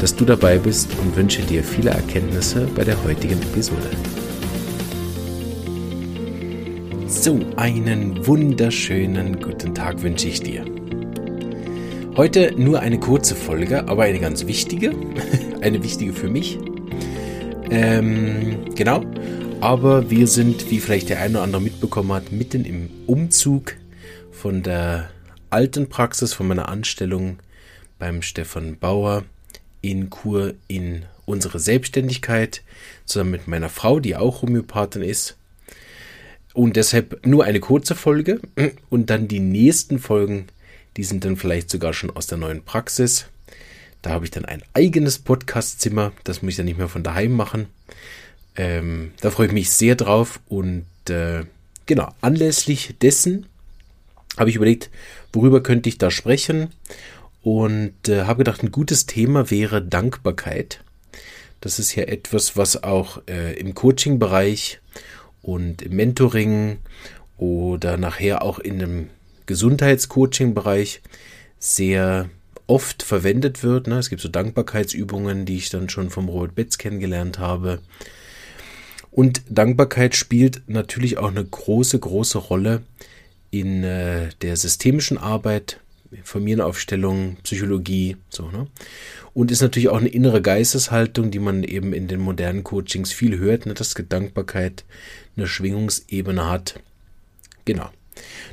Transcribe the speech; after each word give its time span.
dass 0.00 0.14
du 0.14 0.24
dabei 0.24 0.58
bist 0.58 0.90
und 1.00 1.16
wünsche 1.16 1.42
dir 1.42 1.62
viele 1.62 1.90
Erkenntnisse 1.90 2.68
bei 2.74 2.84
der 2.84 3.02
heutigen 3.04 3.40
Episode. 3.42 3.90
So, 7.06 7.40
einen 7.56 8.26
wunderschönen 8.26 9.40
guten 9.40 9.74
Tag 9.74 10.02
wünsche 10.02 10.28
ich 10.28 10.40
dir. 10.40 10.64
Heute 12.16 12.52
nur 12.56 12.80
eine 12.80 13.00
kurze 13.00 13.34
Folge, 13.34 13.88
aber 13.88 14.04
eine 14.04 14.20
ganz 14.20 14.46
wichtige. 14.46 14.92
eine 15.62 15.82
wichtige 15.82 16.12
für 16.12 16.28
mich. 16.28 16.58
Ähm, 17.70 18.66
genau. 18.74 19.04
Aber 19.60 20.10
wir 20.10 20.26
sind, 20.26 20.70
wie 20.70 20.80
vielleicht 20.80 21.08
der 21.08 21.20
eine 21.20 21.34
oder 21.34 21.42
andere 21.42 21.62
mitbekommen 21.62 22.12
hat, 22.12 22.30
mitten 22.30 22.64
im 22.64 22.90
Umzug 23.06 23.74
von 24.30 24.62
der 24.62 25.08
alten 25.50 25.88
Praxis, 25.88 26.34
von 26.34 26.46
meiner 26.46 26.68
Anstellung 26.68 27.38
beim 27.98 28.22
Stefan 28.22 28.76
Bauer 28.78 29.24
in 29.90 30.08
Kur 30.08 30.54
in 30.66 31.04
unsere 31.26 31.58
Selbstständigkeit, 31.58 32.62
zusammen 33.04 33.32
mit 33.32 33.48
meiner 33.48 33.68
Frau, 33.68 34.00
die 34.00 34.16
auch 34.16 34.40
Homöopathin 34.42 35.02
ist. 35.02 35.36
Und 36.54 36.76
deshalb 36.76 37.26
nur 37.26 37.44
eine 37.44 37.60
kurze 37.60 37.94
Folge 37.94 38.40
und 38.88 39.10
dann 39.10 39.28
die 39.28 39.40
nächsten 39.40 39.98
Folgen, 39.98 40.46
die 40.96 41.04
sind 41.04 41.24
dann 41.24 41.36
vielleicht 41.36 41.68
sogar 41.68 41.92
schon 41.92 42.10
aus 42.10 42.26
der 42.26 42.38
neuen 42.38 42.62
Praxis. 42.62 43.26
Da 44.00 44.10
habe 44.10 44.24
ich 44.24 44.30
dann 44.30 44.44
ein 44.44 44.62
eigenes 44.72 45.18
Podcastzimmer, 45.18 46.12
das 46.24 46.40
muss 46.40 46.52
ich 46.52 46.56
dann 46.56 46.66
nicht 46.66 46.78
mehr 46.78 46.88
von 46.88 47.02
daheim 47.02 47.32
machen. 47.32 47.66
Ähm, 48.56 49.12
da 49.20 49.30
freue 49.30 49.48
ich 49.48 49.52
mich 49.52 49.70
sehr 49.70 49.96
drauf 49.96 50.40
und 50.48 50.86
äh, 51.08 51.44
genau, 51.86 52.14
anlässlich 52.20 52.94
dessen 53.02 53.46
habe 54.38 54.50
ich 54.50 54.56
überlegt, 54.56 54.90
worüber 55.32 55.62
könnte 55.62 55.88
ich 55.88 55.98
da 55.98 56.10
sprechen 56.10 56.68
und 57.44 58.08
äh, 58.08 58.22
habe 58.22 58.38
gedacht, 58.38 58.62
ein 58.62 58.72
gutes 58.72 59.04
Thema 59.04 59.50
wäre 59.50 59.82
Dankbarkeit. 59.82 60.82
Das 61.60 61.78
ist 61.78 61.94
ja 61.94 62.04
etwas, 62.04 62.56
was 62.56 62.82
auch 62.82 63.20
äh, 63.28 63.54
im 63.58 63.74
Coaching-Bereich 63.74 64.80
und 65.42 65.82
im 65.82 65.94
Mentoring 65.94 66.78
oder 67.36 67.98
nachher 67.98 68.42
auch 68.42 68.58
in 68.58 68.78
dem 68.78 69.10
Gesundheitscoaching-Bereich 69.44 71.02
sehr 71.58 72.30
oft 72.66 73.02
verwendet 73.02 73.62
wird. 73.62 73.88
Ne? 73.88 73.98
Es 73.98 74.08
gibt 74.08 74.22
so 74.22 74.28
Dankbarkeitsübungen, 74.28 75.44
die 75.44 75.58
ich 75.58 75.68
dann 75.68 75.90
schon 75.90 76.08
vom 76.08 76.30
Robert 76.30 76.54
Betz 76.54 76.78
kennengelernt 76.78 77.38
habe. 77.38 77.80
Und 79.10 79.42
Dankbarkeit 79.50 80.16
spielt 80.16 80.62
natürlich 80.66 81.18
auch 81.18 81.28
eine 81.30 81.44
große, 81.44 81.98
große 81.98 82.38
Rolle 82.38 82.82
in 83.50 83.84
äh, 83.84 84.30
der 84.40 84.56
systemischen 84.56 85.18
Arbeit, 85.18 85.78
Familienaufstellung, 86.22 87.36
Psychologie, 87.42 88.16
so, 88.28 88.48
ne? 88.48 88.66
Und 89.32 89.50
ist 89.50 89.62
natürlich 89.62 89.88
auch 89.88 89.98
eine 89.98 90.08
innere 90.08 90.40
Geisteshaltung, 90.40 91.30
die 91.30 91.40
man 91.40 91.64
eben 91.64 91.92
in 91.92 92.06
den 92.06 92.20
modernen 92.20 92.62
Coachings 92.62 93.12
viel 93.12 93.38
hört, 93.38 93.66
ne? 93.66 93.74
dass 93.74 93.96
Gedankbarkeit 93.96 94.84
eine 95.36 95.48
Schwingungsebene 95.48 96.48
hat. 96.48 96.80
Genau. 97.64 97.90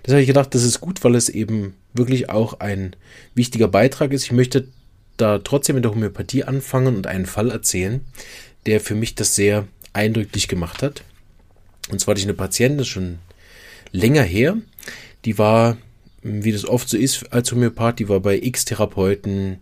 Das 0.02 0.14
habe 0.14 0.22
ich 0.22 0.28
gedacht, 0.28 0.56
das 0.56 0.64
ist 0.64 0.82
gut, 0.82 1.04
weil 1.04 1.14
es 1.14 1.30
eben 1.30 1.76
wirklich 1.94 2.30
auch 2.30 2.60
ein 2.60 2.96
wichtiger 3.36 3.68
Beitrag 3.68 4.12
ist. 4.12 4.24
Ich 4.24 4.32
möchte 4.32 4.68
da 5.18 5.38
trotzdem 5.38 5.76
mit 5.76 5.86
der 5.86 5.92
Homöopathie 5.92 6.44
anfangen 6.46 6.96
und 6.96 7.06
einen 7.06 7.28
Fall 7.28 7.52
erzählen, 7.52 8.02
der 8.66 8.80
für 8.80 8.96
mich 8.96 9.14
das 9.14 9.36
sehr 9.36 9.68
eindrücklich 9.94 10.48
gemacht 10.48 10.82
hat. 10.82 11.04
Und 11.92 12.00
zwar 12.00 12.14
hatte 12.14 12.22
ich 12.22 12.26
eine 12.26 12.34
Patientin, 12.34 12.86
schon 12.86 13.20
länger 13.92 14.24
her, 14.24 14.58
die 15.26 15.38
war 15.38 15.78
wie 16.24 16.52
das 16.52 16.66
oft 16.66 16.90
so 16.90 16.98
ist 16.98 17.32
als 17.32 17.52
Homöopath, 17.52 18.00
die 18.00 18.10
war 18.10 18.20
bei 18.20 18.38
x 18.38 18.66
Therapeuten, 18.66 19.60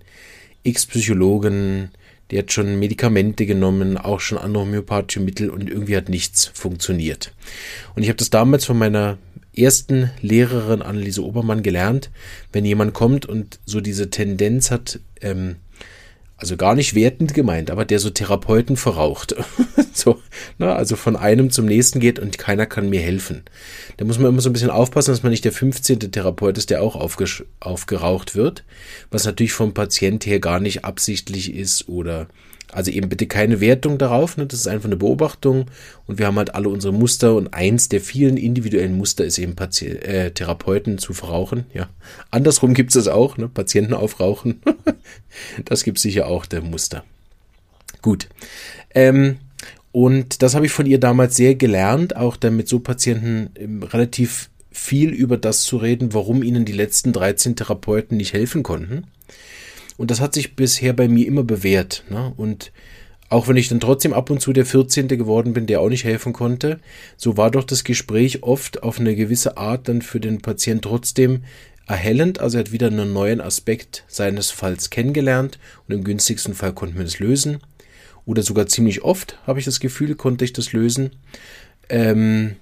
x 0.64 0.86
Psychologen, 0.86 1.92
die 2.32 2.38
hat 2.38 2.52
schon 2.52 2.78
Medikamente 2.80 3.46
genommen, 3.46 3.98
auch 3.98 4.20
schon 4.20 4.38
andere 4.38 4.64
homöopathische 4.64 5.20
Mittel 5.20 5.50
und 5.50 5.70
irgendwie 5.70 5.98
hat 5.98 6.10
nichts 6.10 6.46
funktioniert. 6.54 7.34
Und 7.96 8.04
ich 8.04 8.10
habe 8.10 8.18
das 8.18 8.30
damals 8.30 8.66
von 8.66 8.78
meiner 8.78 9.18
ersten 9.56 10.12
Lehrerin 10.22 10.82
Anneliese 10.82 11.26
Obermann 11.26 11.64
gelernt, 11.64 12.12
wenn 12.54 12.66
jemand 12.66 12.94
kommt 12.94 13.26
und 13.26 13.60
so 13.66 13.82
diese 13.82 14.10
Tendenz 14.10 14.72
hat, 14.72 15.00
ähm, 15.22 15.56
also 16.40 16.56
gar 16.56 16.74
nicht 16.74 16.96
wertend 16.96 17.34
gemeint, 17.34 17.70
aber 17.70 17.84
der 17.84 18.00
so 18.00 18.10
Therapeuten 18.10 18.78
verraucht. 18.78 19.36
so, 19.94 20.22
ne, 20.58 20.74
also 20.74 20.96
von 20.96 21.18
einem 21.18 21.52
zum 21.52 21.66
nächsten 21.66 22.00
geht 22.00 22.18
und 22.18 22.38
keiner 22.38 22.66
kann 22.66 22.90
mir 22.90 23.02
helfen. 23.02 23.44
Da 23.98 24.06
muss 24.06 24.20
man 24.20 24.30
immer 24.30 24.42
so 24.42 24.50
ein 24.50 24.54
bisschen 24.54 24.70
aufpassen, 24.70 25.12
dass 25.12 25.22
man 25.22 25.32
nicht 25.32 25.44
der 25.44 25.52
15. 25.52 26.00
Therapeut 26.00 26.58
ist, 26.58 26.70
der 26.70 26.82
auch 26.82 26.96
aufgeraucht 26.96 28.36
wird, 28.36 28.64
was 29.12 29.26
natürlich 29.26 29.52
vom 29.52 29.74
Patient 29.74 30.26
her 30.26 30.40
gar 30.40 30.62
nicht 30.62 30.86
absichtlich 30.86 31.54
ist 31.54 31.90
oder 31.90 32.28
also 32.72 32.92
eben 32.92 33.10
bitte 33.10 33.28
keine 33.28 33.60
Wertung 33.62 33.98
darauf, 33.98 34.38
ne? 34.38 34.46
das 34.46 34.60
ist 34.60 34.68
einfach 34.68 34.88
eine 34.88 34.98
Beobachtung 34.98 35.66
und 36.06 36.20
wir 36.20 36.28
haben 36.28 36.38
halt 36.38 36.54
alle 36.56 36.70
unsere 36.70 36.94
Muster 36.94 37.36
und 37.36 37.54
eins 37.54 37.90
der 37.90 38.02
vielen 38.02 38.38
individuellen 38.38 38.98
Muster 38.98 39.26
ist 39.26 39.38
eben 39.38 39.56
Pati 39.56 39.88
äh, 39.88 40.32
Therapeuten 40.32 40.98
zu 40.98 41.14
verrauchen. 41.14 41.66
Ja, 41.74 41.90
andersrum 42.32 42.74
gibt 42.74 42.92
es 42.92 42.94
das 42.94 43.08
auch, 43.08 43.38
ne? 43.38 43.50
Patienten 43.50 43.94
aufrauchen. 43.94 44.62
das 45.66 45.84
gibt 45.84 46.00
sicher 46.00 46.28
auch 46.28 46.46
der 46.46 46.62
Muster. 46.62 47.04
Gut. 48.02 48.30
Ähm, 48.94 49.38
und 49.92 50.44
das 50.44 50.56
habe 50.56 50.68
ich 50.68 50.72
von 50.72 50.86
ihr 50.86 51.00
damals 51.00 51.36
sehr 51.36 51.56
gelernt, 51.56 52.16
auch 52.16 52.38
dann 52.38 52.56
mit 52.56 52.68
so 52.68 52.80
Patienten 52.80 53.50
ähm, 53.56 53.84
relativ 53.84 54.50
viel 54.72 55.10
über 55.10 55.38
das 55.38 55.64
zu 55.64 55.78
reden, 55.78 56.14
warum 56.14 56.44
ihnen 56.44 56.64
die 56.64 56.74
letzten 56.74 57.12
13 57.12 57.56
Therapeuten 57.56 58.18
nicht 58.18 58.34
helfen 58.34 58.64
konnten. 58.64 59.06
Und 60.00 60.12
das 60.12 60.22
hat 60.22 60.34
sich 60.34 60.56
bisher 60.56 60.94
bei 60.94 61.10
mir 61.10 61.28
immer 61.28 61.44
bewährt. 61.44 62.06
Ne? 62.10 62.32
Und 62.38 62.72
auch 63.28 63.50
wenn 63.50 63.58
ich 63.58 63.68
dann 63.68 63.82
trotzdem 63.82 64.14
ab 64.14 64.30
und 64.30 64.40
zu 64.40 64.54
der 64.54 64.66
14. 64.66 65.10
geworden 65.10 65.52
bin, 65.52 65.68
der 65.68 65.82
auch 65.82 65.90
nicht 65.90 66.06
helfen 66.06 66.32
konnte, 66.32 66.80
so 67.18 67.36
war 67.36 67.52
doch 67.52 67.66
das 67.66 67.84
Gespräch 67.84 68.42
oft 68.42 68.82
auf 68.82 68.98
eine 69.02 69.14
gewisse 69.14 69.58
Art 69.58 69.90
dann 69.90 70.02
für 70.02 70.22
den 70.22 70.42
Patient 70.42 70.84
trotzdem 70.84 71.44
erhellend. 71.86 72.40
Also 72.40 72.58
er 72.58 72.64
hat 72.64 72.72
wieder 72.72 72.88
einen 72.88 73.12
neuen 73.12 73.42
Aspekt 73.42 74.06
seines 74.08 74.52
Falls 74.52 74.90
kennengelernt 74.90 75.60
und 75.86 75.96
im 75.96 76.06
günstigsten 76.06 76.54
Fall 76.54 76.72
konnten 76.72 76.96
wir 76.96 77.04
das 77.04 77.20
lösen. 77.20 77.58
Oder 78.26 78.42
sogar 78.42 78.68
ziemlich 78.68 79.02
oft, 79.02 79.38
habe 79.46 79.60
ich 79.60 79.66
das 79.66 79.82
Gefühl, 79.82 80.16
konnte 80.16 80.46
ich 80.46 80.54
das 80.54 80.72
lösen. 80.72 81.12
Ähm, 81.90 82.56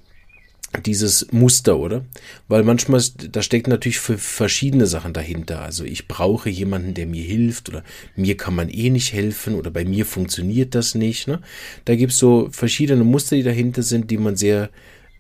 dieses 0.86 1.32
Muster, 1.32 1.78
oder? 1.78 2.06
Weil 2.48 2.64
manchmal, 2.64 3.02
da 3.32 3.42
steckt 3.42 3.68
natürlich 3.68 4.00
für 4.00 4.18
verschiedene 4.18 4.86
Sachen 4.86 5.14
dahinter. 5.14 5.62
Also 5.62 5.84
ich 5.84 6.08
brauche 6.08 6.50
jemanden, 6.50 6.94
der 6.94 7.08
mir 7.08 7.24
hilft 7.24 7.70
oder 7.70 7.84
mir 8.16 8.38
kann 8.38 8.56
man 8.56 8.70
eh 8.70 8.90
nicht 8.90 9.14
helfen 9.14 9.56
oder 9.56 9.72
bei 9.72 9.86
mir 9.86 10.06
funktioniert 10.06 10.76
das 10.76 10.94
nicht. 10.94 11.28
Ne? 11.28 11.42
Da 11.86 11.96
gibt 11.96 12.12
es 12.12 12.20
so 12.20 12.50
verschiedene 12.52 13.04
Muster, 13.04 13.36
die 13.36 13.44
dahinter 13.44 13.82
sind, 13.82 14.12
die 14.12 14.18
man 14.18 14.36
sehr 14.36 14.70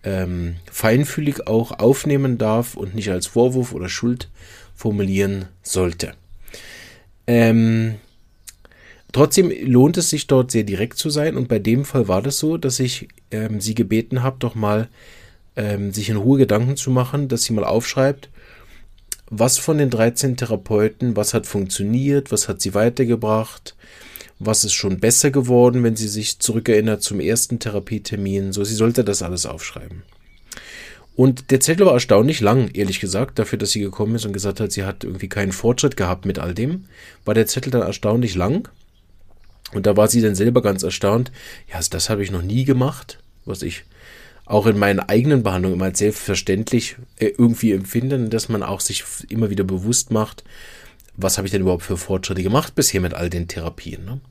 ähm, 0.03 0.57
feinfühlig 0.71 1.47
auch 1.47 1.71
aufnehmen 1.79 2.37
darf 2.37 2.75
und 2.75 2.93
nicht 2.93 3.09
als 3.09 3.27
Vorwurf 3.27 3.73
oder 3.73 3.89
Schuld 3.89 4.29
formulieren 4.75 5.45
sollte. 5.63 6.13
Ähm, 7.25 7.95
Trotzdem 9.13 9.51
lohnt 9.63 9.97
es 9.97 10.09
sich 10.09 10.27
dort 10.27 10.51
sehr 10.51 10.63
direkt 10.63 10.97
zu 10.97 11.09
sein 11.09 11.37
und 11.37 11.47
bei 11.47 11.59
dem 11.59 11.85
Fall 11.85 12.07
war 12.07 12.21
das 12.21 12.37
so, 12.39 12.57
dass 12.57 12.79
ich 12.79 13.07
ähm, 13.31 13.61
sie 13.61 13.73
gebeten 13.73 14.21
habe, 14.21 14.35
doch 14.37 14.53
mal 14.53 14.89
ähm, 15.57 15.91
sich 15.91 16.09
in 16.09 16.15
Ruhe 16.15 16.37
Gedanken 16.37 16.77
zu 16.77 16.91
machen, 16.91 17.27
dass 17.27 17.43
sie 17.43 17.53
mal 17.53 17.65
aufschreibt, 17.65 18.29
was 19.29 19.57
von 19.57 19.77
den 19.77 19.89
13 19.89 20.37
Therapeuten, 20.37 21.17
was 21.17 21.33
hat 21.33 21.45
funktioniert, 21.45 22.31
was 22.31 22.47
hat 22.47 22.61
sie 22.61 22.73
weitergebracht, 22.73 23.75
was 24.39 24.63
ist 24.63 24.73
schon 24.73 24.99
besser 24.99 25.31
geworden, 25.31 25.83
wenn 25.83 25.95
sie 25.95 26.07
sich 26.07 26.39
zurückerinnert 26.39 27.03
zum 27.03 27.19
ersten 27.19 27.59
Therapietermin. 27.59 28.53
So, 28.53 28.63
sie 28.63 28.75
sollte 28.75 29.03
das 29.03 29.23
alles 29.23 29.45
aufschreiben. 29.45 30.03
Und 31.15 31.49
der 31.49 31.59
Zettel 31.59 31.87
war 31.87 31.93
erstaunlich 31.93 32.41
lang, 32.41 32.69
ehrlich 32.75 32.99
gesagt, 32.99 33.39
dafür, 33.39 33.57
dass 33.57 33.71
sie 33.71 33.79
gekommen 33.79 34.15
ist 34.15 34.25
und 34.25 34.33
gesagt 34.33 34.59
hat, 34.59 34.71
sie 34.71 34.85
hat 34.85 35.03
irgendwie 35.03 35.27
keinen 35.27 35.51
Fortschritt 35.51 35.97
gehabt 35.97 36.25
mit 36.25 36.37
all 36.37 36.53
dem, 36.53 36.85
war 37.25 37.33
der 37.33 37.47
Zettel 37.47 37.71
dann 37.71 37.81
erstaunlich 37.81 38.35
lang. 38.35 38.69
Und 39.73 39.87
da 39.87 39.97
war 39.97 40.07
sie 40.07 40.21
dann 40.21 40.35
selber 40.35 40.61
ganz 40.61 40.83
erstaunt. 40.83 41.31
Ja, 41.73 41.79
das 41.89 42.09
habe 42.11 42.23
ich 42.23 42.29
noch 42.29 42.43
nie 42.43 42.65
gemacht, 42.65 43.17
was 43.45 43.63
ich 43.63 43.83
auch 44.47 44.65
in 44.65 44.79
meinen 44.79 44.99
eigenen 44.99 45.43
Behandlungen 45.43 45.75
immer 45.75 45.85
als 45.85 45.99
selbstverständlich 45.99 46.95
äh, 47.17 47.27
irgendwie 47.37 47.73
empfinden, 47.73 48.29
dass 48.29 48.49
man 48.49 48.63
auch 48.63 48.79
sich 48.79 49.03
immer 49.29 49.49
wieder 49.49 49.63
bewusst 49.63 50.09
macht, 50.11 50.43
was 51.15 51.37
habe 51.37 51.47
ich 51.47 51.51
denn 51.51 51.61
überhaupt 51.61 51.83
für 51.83 51.97
Fortschritte 51.97 52.43
gemacht 52.43 52.75
bisher 52.75 53.01
mit 53.01 53.13
all 53.13 53.29
den 53.29 53.47
Therapien. 53.47 54.05
Ne? 54.05 54.21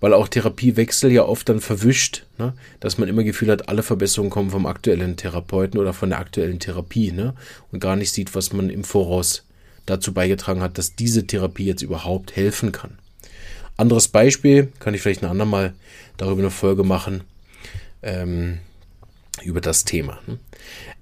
weil 0.00 0.14
auch 0.14 0.28
Therapiewechsel 0.28 1.12
ja 1.12 1.24
oft 1.24 1.48
dann 1.48 1.60
verwischt, 1.60 2.24
ne? 2.38 2.54
dass 2.80 2.98
man 2.98 3.08
immer 3.08 3.22
Gefühl 3.22 3.50
hat, 3.50 3.68
alle 3.68 3.82
Verbesserungen 3.82 4.30
kommen 4.30 4.50
vom 4.50 4.66
aktuellen 4.66 5.16
Therapeuten 5.16 5.78
oder 5.78 5.92
von 5.92 6.10
der 6.10 6.18
aktuellen 6.18 6.58
Therapie 6.58 7.12
ne? 7.12 7.34
und 7.70 7.80
gar 7.80 7.96
nicht 7.96 8.12
sieht, 8.12 8.34
was 8.34 8.52
man 8.52 8.70
im 8.70 8.84
Voraus 8.84 9.44
dazu 9.86 10.14
beigetragen 10.14 10.62
hat, 10.62 10.78
dass 10.78 10.96
diese 10.96 11.26
Therapie 11.26 11.66
jetzt 11.66 11.82
überhaupt 11.82 12.34
helfen 12.34 12.72
kann. 12.72 12.98
Anderes 13.76 14.08
Beispiel, 14.08 14.72
kann 14.78 14.94
ich 14.94 15.02
vielleicht 15.02 15.22
ein 15.22 15.30
andermal 15.30 15.74
darüber 16.16 16.40
eine 16.40 16.50
Folge 16.50 16.84
machen, 16.84 17.22
ähm, 18.02 18.58
über 19.42 19.60
das 19.60 19.84
Thema. 19.84 20.18
Ne? 20.26 20.38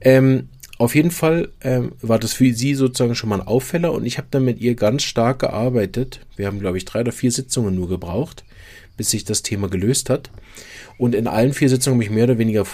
Ähm, 0.00 0.48
auf 0.78 0.94
jeden 0.94 1.10
Fall 1.10 1.48
ähm, 1.60 1.92
war 2.00 2.20
das 2.20 2.32
für 2.32 2.54
sie 2.54 2.74
sozusagen 2.74 3.16
schon 3.16 3.30
mal 3.30 3.40
ein 3.40 3.46
Auffäller 3.46 3.92
und 3.92 4.06
ich 4.06 4.16
habe 4.16 4.28
dann 4.30 4.44
mit 4.44 4.60
ihr 4.60 4.76
ganz 4.76 5.02
stark 5.02 5.40
gearbeitet. 5.40 6.20
Wir 6.36 6.46
haben, 6.46 6.60
glaube 6.60 6.78
ich, 6.78 6.84
drei 6.84 7.00
oder 7.00 7.10
vier 7.10 7.32
Sitzungen 7.32 7.74
nur 7.74 7.88
gebraucht, 7.88 8.44
bis 8.96 9.10
sich 9.10 9.24
das 9.24 9.42
Thema 9.42 9.68
gelöst 9.68 10.08
hat. 10.08 10.30
Und 10.96 11.14
in 11.14 11.26
allen 11.26 11.52
vier 11.52 11.68
Sitzungen 11.68 11.96
habe 11.96 12.04
ich 12.04 12.10
mehr 12.10 12.24
oder 12.24 12.38
weniger 12.38 12.64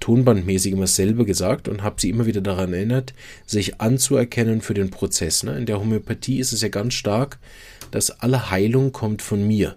tonbandmäßig 0.00 0.72
immer 0.72 0.82
dasselbe 0.82 1.24
gesagt 1.24 1.68
und 1.68 1.82
habe 1.82 2.00
sie 2.00 2.10
immer 2.10 2.26
wieder 2.26 2.40
daran 2.40 2.72
erinnert, 2.72 3.14
sich 3.46 3.80
anzuerkennen 3.80 4.60
für 4.60 4.74
den 4.74 4.90
Prozess. 4.90 5.42
Ne? 5.42 5.56
In 5.56 5.66
der 5.66 5.80
Homöopathie 5.80 6.40
ist 6.40 6.52
es 6.52 6.62
ja 6.62 6.68
ganz 6.68 6.94
stark, 6.94 7.38
dass 7.90 8.10
alle 8.10 8.50
Heilung 8.50 8.92
kommt 8.92 9.22
von 9.22 9.46
mir. 9.46 9.76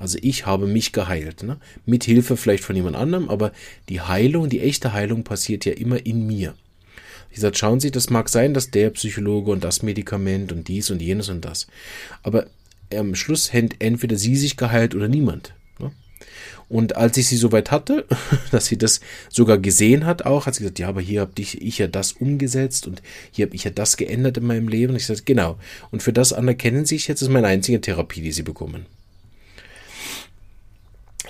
Also 0.00 0.18
ich 0.22 0.46
habe 0.46 0.66
mich 0.66 0.92
geheilt. 0.92 1.42
Ne? 1.42 1.58
Mit 1.84 2.04
Hilfe 2.04 2.36
vielleicht 2.36 2.64
von 2.64 2.74
jemand 2.74 2.96
anderem, 2.96 3.28
aber 3.28 3.52
die 3.88 4.00
Heilung, 4.00 4.48
die 4.48 4.60
echte 4.60 4.92
Heilung 4.92 5.24
passiert 5.24 5.64
ja 5.64 5.72
immer 5.72 6.04
in 6.04 6.26
mir. 6.26 6.54
Ich 7.28 7.36
gesagt, 7.36 7.58
schauen 7.58 7.78
Sie, 7.78 7.90
das 7.90 8.10
mag 8.10 8.28
sein, 8.28 8.54
dass 8.54 8.70
der 8.70 8.90
Psychologe 8.90 9.52
und 9.52 9.62
das 9.62 9.82
Medikament 9.82 10.50
und 10.52 10.66
dies 10.66 10.90
und 10.90 11.00
jenes 11.00 11.28
und 11.28 11.44
das. 11.44 11.68
Aber 12.22 12.46
am 12.92 13.14
Schluss 13.14 13.52
hält 13.52 13.76
entweder 13.78 14.16
sie 14.16 14.36
sich 14.36 14.56
geheilt 14.56 14.94
oder 14.96 15.06
niemand. 15.06 15.54
Und 16.68 16.96
als 16.96 17.16
ich 17.16 17.26
sie 17.26 17.36
soweit 17.36 17.72
hatte, 17.72 18.06
dass 18.52 18.66
sie 18.66 18.78
das 18.78 19.00
sogar 19.28 19.58
gesehen 19.58 20.06
hat, 20.06 20.24
auch, 20.24 20.46
hat 20.46 20.54
sie 20.54 20.60
gesagt, 20.60 20.78
ja, 20.78 20.88
aber 20.88 21.00
hier 21.00 21.22
habe 21.22 21.32
ich, 21.38 21.60
ich 21.60 21.78
ja 21.78 21.88
das 21.88 22.12
umgesetzt 22.12 22.86
und 22.86 23.02
hier 23.32 23.46
habe 23.46 23.56
ich 23.56 23.64
ja 23.64 23.70
das 23.70 23.96
geändert 23.96 24.38
in 24.38 24.46
meinem 24.46 24.68
Leben. 24.68 24.92
Und 24.92 24.96
ich 24.96 25.06
sagte, 25.06 25.24
genau. 25.24 25.58
Und 25.90 26.02
für 26.02 26.12
das 26.12 26.32
anerkennen 26.32 26.86
sie 26.86 26.96
sich 26.96 27.08
jetzt, 27.08 27.22
ist 27.22 27.28
meine 27.28 27.48
einzige 27.48 27.80
Therapie, 27.80 28.22
die 28.22 28.32
sie 28.32 28.44
bekommen. 28.44 28.86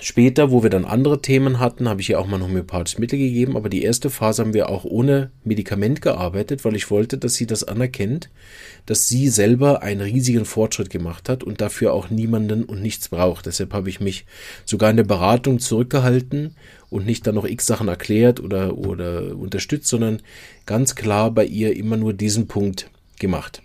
Später, 0.03 0.49
wo 0.49 0.63
wir 0.63 0.71
dann 0.71 0.83
andere 0.83 1.21
Themen 1.21 1.59
hatten, 1.59 1.87
habe 1.87 2.01
ich 2.01 2.09
ihr 2.09 2.19
auch 2.19 2.25
mal 2.25 2.37
ein 2.37 2.43
homöopathisches 2.43 2.97
Mittel 2.97 3.19
gegeben, 3.19 3.55
aber 3.55 3.69
die 3.69 3.83
erste 3.83 4.09
Phase 4.09 4.41
haben 4.41 4.55
wir 4.55 4.67
auch 4.67 4.83
ohne 4.83 5.29
Medikament 5.43 6.01
gearbeitet, 6.01 6.65
weil 6.65 6.75
ich 6.75 6.89
wollte, 6.89 7.19
dass 7.19 7.35
sie 7.35 7.45
das 7.45 7.63
anerkennt, 7.63 8.31
dass 8.87 9.07
sie 9.07 9.29
selber 9.29 9.83
einen 9.83 10.01
riesigen 10.01 10.45
Fortschritt 10.45 10.89
gemacht 10.89 11.29
hat 11.29 11.43
und 11.43 11.61
dafür 11.61 11.93
auch 11.93 12.09
niemanden 12.09 12.63
und 12.63 12.81
nichts 12.81 13.09
braucht. 13.09 13.45
Deshalb 13.45 13.73
habe 13.73 13.89
ich 13.89 13.99
mich 13.99 14.25
sogar 14.65 14.89
in 14.89 14.97
der 14.97 15.03
Beratung 15.03 15.59
zurückgehalten 15.59 16.55
und 16.89 17.05
nicht 17.05 17.27
dann 17.27 17.35
noch 17.35 17.45
x 17.45 17.67
Sachen 17.67 17.87
erklärt 17.87 18.39
oder, 18.39 18.79
oder 18.79 19.37
unterstützt, 19.37 19.87
sondern 19.87 20.23
ganz 20.65 20.95
klar 20.95 21.29
bei 21.29 21.45
ihr 21.45 21.75
immer 21.77 21.97
nur 21.97 22.13
diesen 22.13 22.47
Punkt 22.47 22.89
gemacht. 23.19 23.61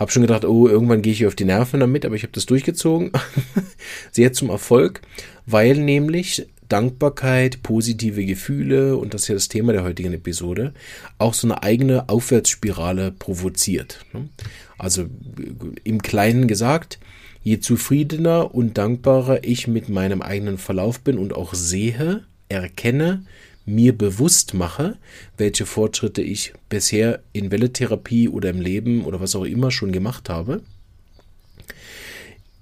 Hab 0.00 0.10
schon 0.10 0.22
gedacht, 0.22 0.46
oh, 0.46 0.66
irgendwann 0.66 1.02
gehe 1.02 1.12
ich 1.12 1.26
auf 1.26 1.34
die 1.34 1.44
Nerven 1.44 1.78
damit, 1.78 2.06
aber 2.06 2.14
ich 2.14 2.22
habe 2.22 2.32
das 2.32 2.46
durchgezogen. 2.46 3.12
Sehr 4.10 4.32
zum 4.32 4.48
Erfolg, 4.48 5.02
weil 5.44 5.76
nämlich 5.76 6.46
Dankbarkeit, 6.70 7.62
positive 7.62 8.24
Gefühle, 8.24 8.96
und 8.96 9.12
das 9.12 9.22
ist 9.22 9.28
ja 9.28 9.34
das 9.34 9.48
Thema 9.48 9.74
der 9.74 9.84
heutigen 9.84 10.14
Episode, 10.14 10.72
auch 11.18 11.34
so 11.34 11.46
eine 11.46 11.62
eigene 11.62 12.08
Aufwärtsspirale 12.08 13.12
provoziert. 13.12 14.06
Ne? 14.14 14.30
Also 14.78 15.04
im 15.84 16.00
Kleinen 16.00 16.48
gesagt, 16.48 16.98
je 17.42 17.60
zufriedener 17.60 18.54
und 18.54 18.78
dankbarer 18.78 19.44
ich 19.44 19.66
mit 19.66 19.90
meinem 19.90 20.22
eigenen 20.22 20.56
Verlauf 20.56 21.00
bin 21.00 21.18
und 21.18 21.34
auch 21.34 21.52
sehe, 21.52 22.24
erkenne, 22.48 23.24
mir 23.70 23.96
bewusst 23.96 24.54
mache, 24.54 24.96
welche 25.36 25.66
Fortschritte 25.66 26.22
ich 26.22 26.52
bisher 26.68 27.20
in 27.32 27.50
Welletherapie 27.50 28.28
oder 28.28 28.50
im 28.50 28.60
Leben 28.60 29.04
oder 29.04 29.20
was 29.20 29.34
auch 29.36 29.44
immer 29.44 29.70
schon 29.70 29.92
gemacht 29.92 30.28
habe, 30.28 30.62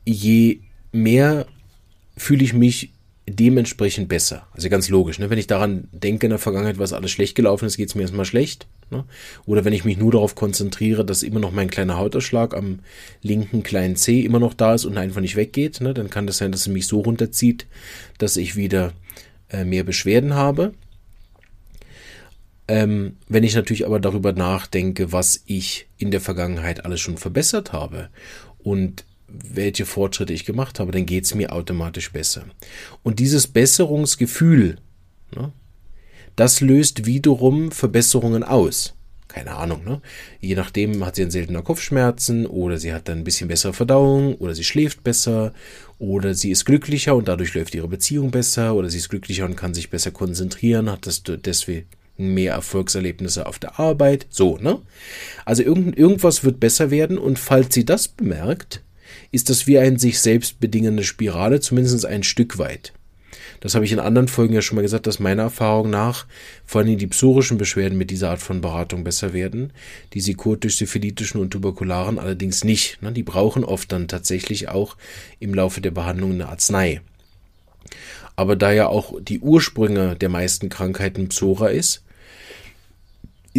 je 0.04 0.60
mehr 0.92 1.46
fühle 2.16 2.44
ich 2.44 2.52
mich 2.52 2.92
dementsprechend 3.28 4.08
besser. 4.08 4.46
Also 4.52 4.68
ganz 4.68 4.88
logisch. 4.88 5.18
Ne? 5.18 5.30
Wenn 5.30 5.38
ich 5.38 5.46
daran 5.46 5.88
denke, 5.92 6.26
in 6.26 6.30
der 6.30 6.38
Vergangenheit, 6.38 6.78
was 6.78 6.92
alles 6.92 7.10
schlecht 7.10 7.34
gelaufen 7.34 7.66
ist, 7.66 7.76
geht 7.76 7.90
es 7.90 7.94
mir 7.94 8.02
erstmal 8.02 8.24
schlecht. 8.24 8.66
Ne? 8.90 9.04
Oder 9.44 9.64
wenn 9.64 9.72
ich 9.72 9.84
mich 9.84 9.98
nur 9.98 10.12
darauf 10.12 10.34
konzentriere, 10.34 11.04
dass 11.04 11.22
immer 11.22 11.40
noch 11.40 11.52
mein 11.52 11.70
kleiner 11.70 11.98
Hautausschlag 11.98 12.54
am 12.54 12.80
linken 13.22 13.62
kleinen 13.62 13.96
C 13.96 14.20
immer 14.20 14.38
noch 14.38 14.54
da 14.54 14.74
ist 14.74 14.86
und 14.86 14.96
einfach 14.96 15.20
nicht 15.20 15.36
weggeht, 15.36 15.80
ne? 15.80 15.92
dann 15.92 16.10
kann 16.10 16.26
das 16.26 16.38
sein, 16.38 16.52
dass 16.52 16.62
es 16.62 16.68
mich 16.68 16.86
so 16.86 17.00
runterzieht, 17.00 17.66
dass 18.16 18.36
ich 18.36 18.56
wieder 18.56 18.92
äh, 19.50 19.64
mehr 19.64 19.84
Beschwerden 19.84 20.34
habe. 20.34 20.72
Ähm, 22.68 23.16
wenn 23.28 23.44
ich 23.44 23.54
natürlich 23.54 23.86
aber 23.86 23.98
darüber 23.98 24.32
nachdenke, 24.32 25.10
was 25.10 25.42
ich 25.46 25.88
in 25.96 26.10
der 26.10 26.20
Vergangenheit 26.20 26.84
alles 26.84 27.00
schon 27.00 27.16
verbessert 27.16 27.72
habe 27.72 28.10
und 28.58 29.04
welche 29.26 29.86
Fortschritte 29.86 30.32
ich 30.32 30.44
gemacht 30.44 30.78
habe, 30.78 30.92
dann 30.92 31.06
geht 31.06 31.24
es 31.24 31.34
mir 31.34 31.52
automatisch 31.52 32.12
besser. 32.12 32.44
Und 33.02 33.18
dieses 33.18 33.46
Besserungsgefühl, 33.46 34.78
ne, 35.34 35.52
das 36.36 36.60
löst 36.60 37.06
wiederum 37.06 37.72
Verbesserungen 37.72 38.42
aus. 38.42 38.94
Keine 39.28 39.56
Ahnung, 39.56 39.84
ne? 39.84 40.00
Je 40.40 40.54
nachdem 40.54 41.04
hat 41.04 41.16
sie 41.16 41.22
einen 41.22 41.30
seltener 41.30 41.62
Kopfschmerzen 41.62 42.46
oder 42.46 42.78
sie 42.78 42.94
hat 42.94 43.08
dann 43.08 43.18
ein 43.18 43.24
bisschen 43.24 43.48
bessere 43.48 43.74
Verdauung 43.74 44.36
oder 44.36 44.54
sie 44.54 44.64
schläft 44.64 45.04
besser 45.04 45.52
oder 45.98 46.32
sie 46.32 46.50
ist 46.50 46.64
glücklicher 46.64 47.14
und 47.14 47.28
dadurch 47.28 47.52
läuft 47.52 47.74
ihre 47.74 47.88
Beziehung 47.88 48.30
besser 48.30 48.74
oder 48.74 48.88
sie 48.88 48.96
ist 48.96 49.10
glücklicher 49.10 49.44
und 49.44 49.56
kann 49.56 49.74
sich 49.74 49.90
besser 49.90 50.12
konzentrieren, 50.12 50.90
hat 50.90 51.06
das 51.06 51.22
deswegen 51.24 51.86
mehr 52.18 52.52
Erfolgserlebnisse 52.54 53.46
auf 53.46 53.58
der 53.58 53.78
Arbeit, 53.78 54.26
so, 54.28 54.58
ne? 54.58 54.80
Also 55.44 55.62
irgend, 55.62 55.96
irgendwas 55.96 56.44
wird 56.44 56.60
besser 56.60 56.90
werden 56.90 57.16
und 57.16 57.38
falls 57.38 57.74
sie 57.74 57.84
das 57.84 58.08
bemerkt, 58.08 58.82
ist 59.30 59.48
das 59.50 59.66
wie 59.66 59.78
ein 59.78 59.98
sich 59.98 60.20
selbst 60.20 60.60
bedingende 60.60 61.04
Spirale, 61.04 61.60
zumindest 61.60 62.04
ein 62.04 62.22
Stück 62.22 62.58
weit. 62.58 62.92
Das 63.60 63.74
habe 63.74 63.84
ich 63.84 63.92
in 63.92 63.98
anderen 63.98 64.28
Folgen 64.28 64.54
ja 64.54 64.62
schon 64.62 64.76
mal 64.76 64.82
gesagt, 64.82 65.06
dass 65.06 65.18
meiner 65.18 65.44
Erfahrung 65.44 65.90
nach 65.90 66.26
vor 66.64 66.80
allem 66.80 66.96
die 66.96 67.06
psorischen 67.06 67.58
Beschwerden 67.58 67.98
mit 67.98 68.10
dieser 68.10 68.30
Art 68.30 68.40
von 68.40 68.60
Beratung 68.60 69.02
besser 69.02 69.32
werden. 69.32 69.72
Die 70.14 70.20
sikotisch-syphilitischen 70.20 71.40
und 71.40 71.50
tuberkularen 71.50 72.18
allerdings 72.18 72.62
nicht. 72.62 73.02
Ne? 73.02 73.12
Die 73.12 73.24
brauchen 73.24 73.64
oft 73.64 73.90
dann 73.90 74.06
tatsächlich 74.06 74.68
auch 74.68 74.96
im 75.40 75.54
Laufe 75.54 75.80
der 75.80 75.90
Behandlung 75.90 76.32
eine 76.32 76.48
Arznei. 76.48 77.00
Aber 78.36 78.54
da 78.54 78.70
ja 78.70 78.86
auch 78.86 79.14
die 79.20 79.40
Ursprünge 79.40 80.14
der 80.14 80.28
meisten 80.28 80.68
Krankheiten 80.68 81.28
Psora 81.28 81.68
ist, 81.68 82.04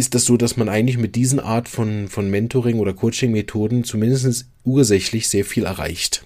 ist 0.00 0.14
das 0.14 0.24
so, 0.24 0.36
dass 0.36 0.56
man 0.56 0.68
eigentlich 0.68 0.98
mit 0.98 1.14
diesen 1.14 1.38
Art 1.38 1.68
von, 1.68 2.08
von 2.08 2.28
Mentoring 2.30 2.78
oder 2.78 2.94
Coaching-Methoden 2.94 3.84
zumindest 3.84 4.46
ursächlich 4.64 5.28
sehr 5.28 5.44
viel 5.44 5.64
erreicht. 5.64 6.24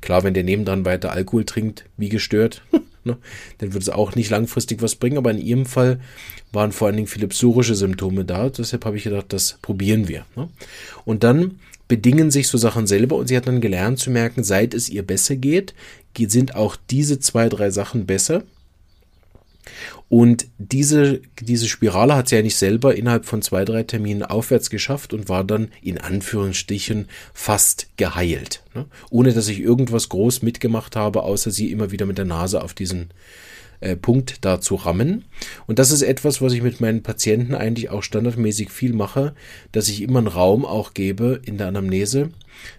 Klar, 0.00 0.22
wenn 0.22 0.34
der 0.34 0.44
nebendran 0.44 0.84
weiter 0.84 1.10
Alkohol 1.10 1.44
trinkt, 1.44 1.86
wie 1.96 2.10
gestört, 2.10 2.62
ne, 3.04 3.16
dann 3.58 3.72
wird 3.72 3.82
es 3.82 3.88
auch 3.88 4.14
nicht 4.14 4.30
langfristig 4.30 4.82
was 4.82 4.94
bringen, 4.94 5.18
aber 5.18 5.32
in 5.32 5.40
ihrem 5.40 5.66
Fall 5.66 5.98
waren 6.52 6.70
vor 6.70 6.86
allen 6.86 6.96
Dingen 6.96 7.08
viele 7.08 7.26
psorische 7.26 7.74
Symptome 7.74 8.24
da, 8.24 8.50
deshalb 8.50 8.84
habe 8.84 8.96
ich 8.96 9.04
gedacht, 9.04 9.32
das 9.32 9.58
probieren 9.60 10.06
wir. 10.06 10.26
Ne. 10.36 10.48
Und 11.04 11.24
dann 11.24 11.58
bedingen 11.88 12.30
sich 12.30 12.46
so 12.46 12.58
Sachen 12.58 12.86
selber 12.86 13.16
und 13.16 13.26
sie 13.26 13.36
hat 13.36 13.48
dann 13.48 13.60
gelernt 13.60 13.98
zu 13.98 14.10
merken, 14.10 14.44
seit 14.44 14.74
es 14.74 14.88
ihr 14.90 15.02
besser 15.02 15.34
geht, 15.36 15.74
sind 16.26 16.56
auch 16.56 16.76
diese 16.90 17.20
zwei, 17.20 17.48
drei 17.48 17.70
Sachen 17.70 18.04
besser 18.04 18.42
und 20.08 20.46
diese, 20.58 21.20
diese 21.40 21.68
Spirale 21.68 22.16
hat 22.16 22.28
sie 22.28 22.36
ja 22.36 22.42
nicht 22.42 22.56
selber 22.56 22.94
innerhalb 22.94 23.26
von 23.26 23.42
zwei, 23.42 23.64
drei 23.64 23.82
Terminen 23.82 24.22
aufwärts 24.22 24.70
geschafft 24.70 25.12
und 25.12 25.28
war 25.28 25.44
dann 25.44 25.68
in 25.82 25.98
Anführungsstrichen 25.98 27.08
fast 27.34 27.88
geheilt. 27.96 28.62
Ne? 28.74 28.86
Ohne 29.10 29.32
dass 29.32 29.48
ich 29.48 29.60
irgendwas 29.60 30.08
groß 30.08 30.42
mitgemacht 30.42 30.96
habe, 30.96 31.22
außer 31.24 31.50
sie 31.50 31.70
immer 31.70 31.90
wieder 31.90 32.06
mit 32.06 32.16
der 32.16 32.24
Nase 32.24 32.62
auf 32.62 32.72
diesen 32.72 33.10
äh, 33.80 33.96
Punkt 33.96 34.44
da 34.44 34.60
zu 34.60 34.74
rammen. 34.74 35.24
Und 35.66 35.78
das 35.78 35.90
ist 35.90 36.02
etwas, 36.02 36.42
was 36.42 36.52
ich 36.52 36.62
mit 36.62 36.80
meinen 36.80 37.02
Patienten 37.02 37.54
eigentlich 37.54 37.90
auch 37.90 38.02
standardmäßig 38.02 38.70
viel 38.70 38.92
mache, 38.92 39.34
dass 39.72 39.88
ich 39.88 40.02
immer 40.02 40.18
einen 40.18 40.28
Raum 40.28 40.64
auch 40.64 40.94
gebe 40.94 41.40
in 41.44 41.58
der 41.58 41.68
Anamnese, 41.68 42.30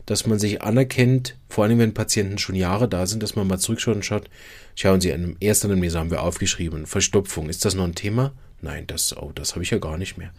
dass 0.06 0.28
man 0.28 0.40
sich 0.40 0.62
anerkennt, 0.62 1.38
vor 1.48 1.64
allem 1.64 1.80
wenn 1.80 1.94
Patienten 1.94 2.38
schon 2.38 2.56
Jahre 2.56 2.88
da 2.88 3.06
sind, 3.06 3.24
dass 3.24 3.36
man 3.36 3.48
mal 3.48 3.60
zurückschaut 3.60 3.96
und 3.96 4.06
schaut, 4.06 4.30
schauen 4.76 5.02
Sie, 5.02 5.10
in 5.10 5.38
der 5.40 5.48
ersten 5.50 5.68
Anamnese 5.68 6.00
haben 6.00 6.12
wir 6.12 6.24
aufgeschrieben, 6.24 6.86
Verstopfung, 6.86 7.50
ist 7.50 7.66
das 7.66 7.76
noch 7.76 7.86
ein 7.86 7.96
Thema? 7.96 8.34
Nein, 8.62 8.86
das, 8.88 9.16
oh, 9.16 9.32
das 9.34 9.54
habe 9.54 9.64
ich 9.64 9.70
ja 9.70 9.78
gar 9.78 9.98
nicht 9.98 10.18
mehr. 10.18 10.32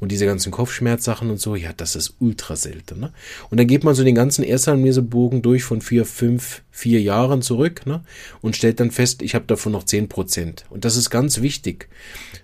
Und 0.00 0.10
diese 0.10 0.26
ganzen 0.26 0.50
Kopfschmerzsachen 0.50 1.30
und 1.30 1.40
so, 1.40 1.54
ja, 1.54 1.72
das 1.76 1.94
ist 1.94 2.14
ultra 2.20 2.56
selten. 2.56 3.00
Ne? 3.00 3.12
Und 3.50 3.58
dann 3.58 3.66
geht 3.66 3.84
man 3.84 3.94
so 3.94 4.02
den 4.02 4.14
ganzen 4.14 4.44
Erstanamnesebogen 4.44 5.42
durch 5.42 5.64
von 5.64 5.80
vier, 5.80 6.04
fünf, 6.06 6.62
vier 6.70 7.02
Jahren 7.02 7.42
zurück 7.42 7.86
ne? 7.86 8.02
und 8.40 8.56
stellt 8.56 8.80
dann 8.80 8.90
fest, 8.90 9.22
ich 9.22 9.34
habe 9.34 9.46
davon 9.46 9.72
noch 9.72 9.84
zehn 9.84 10.08
Prozent. 10.08 10.64
Und 10.70 10.84
das 10.84 10.96
ist 10.96 11.10
ganz 11.10 11.42
wichtig. 11.42 11.88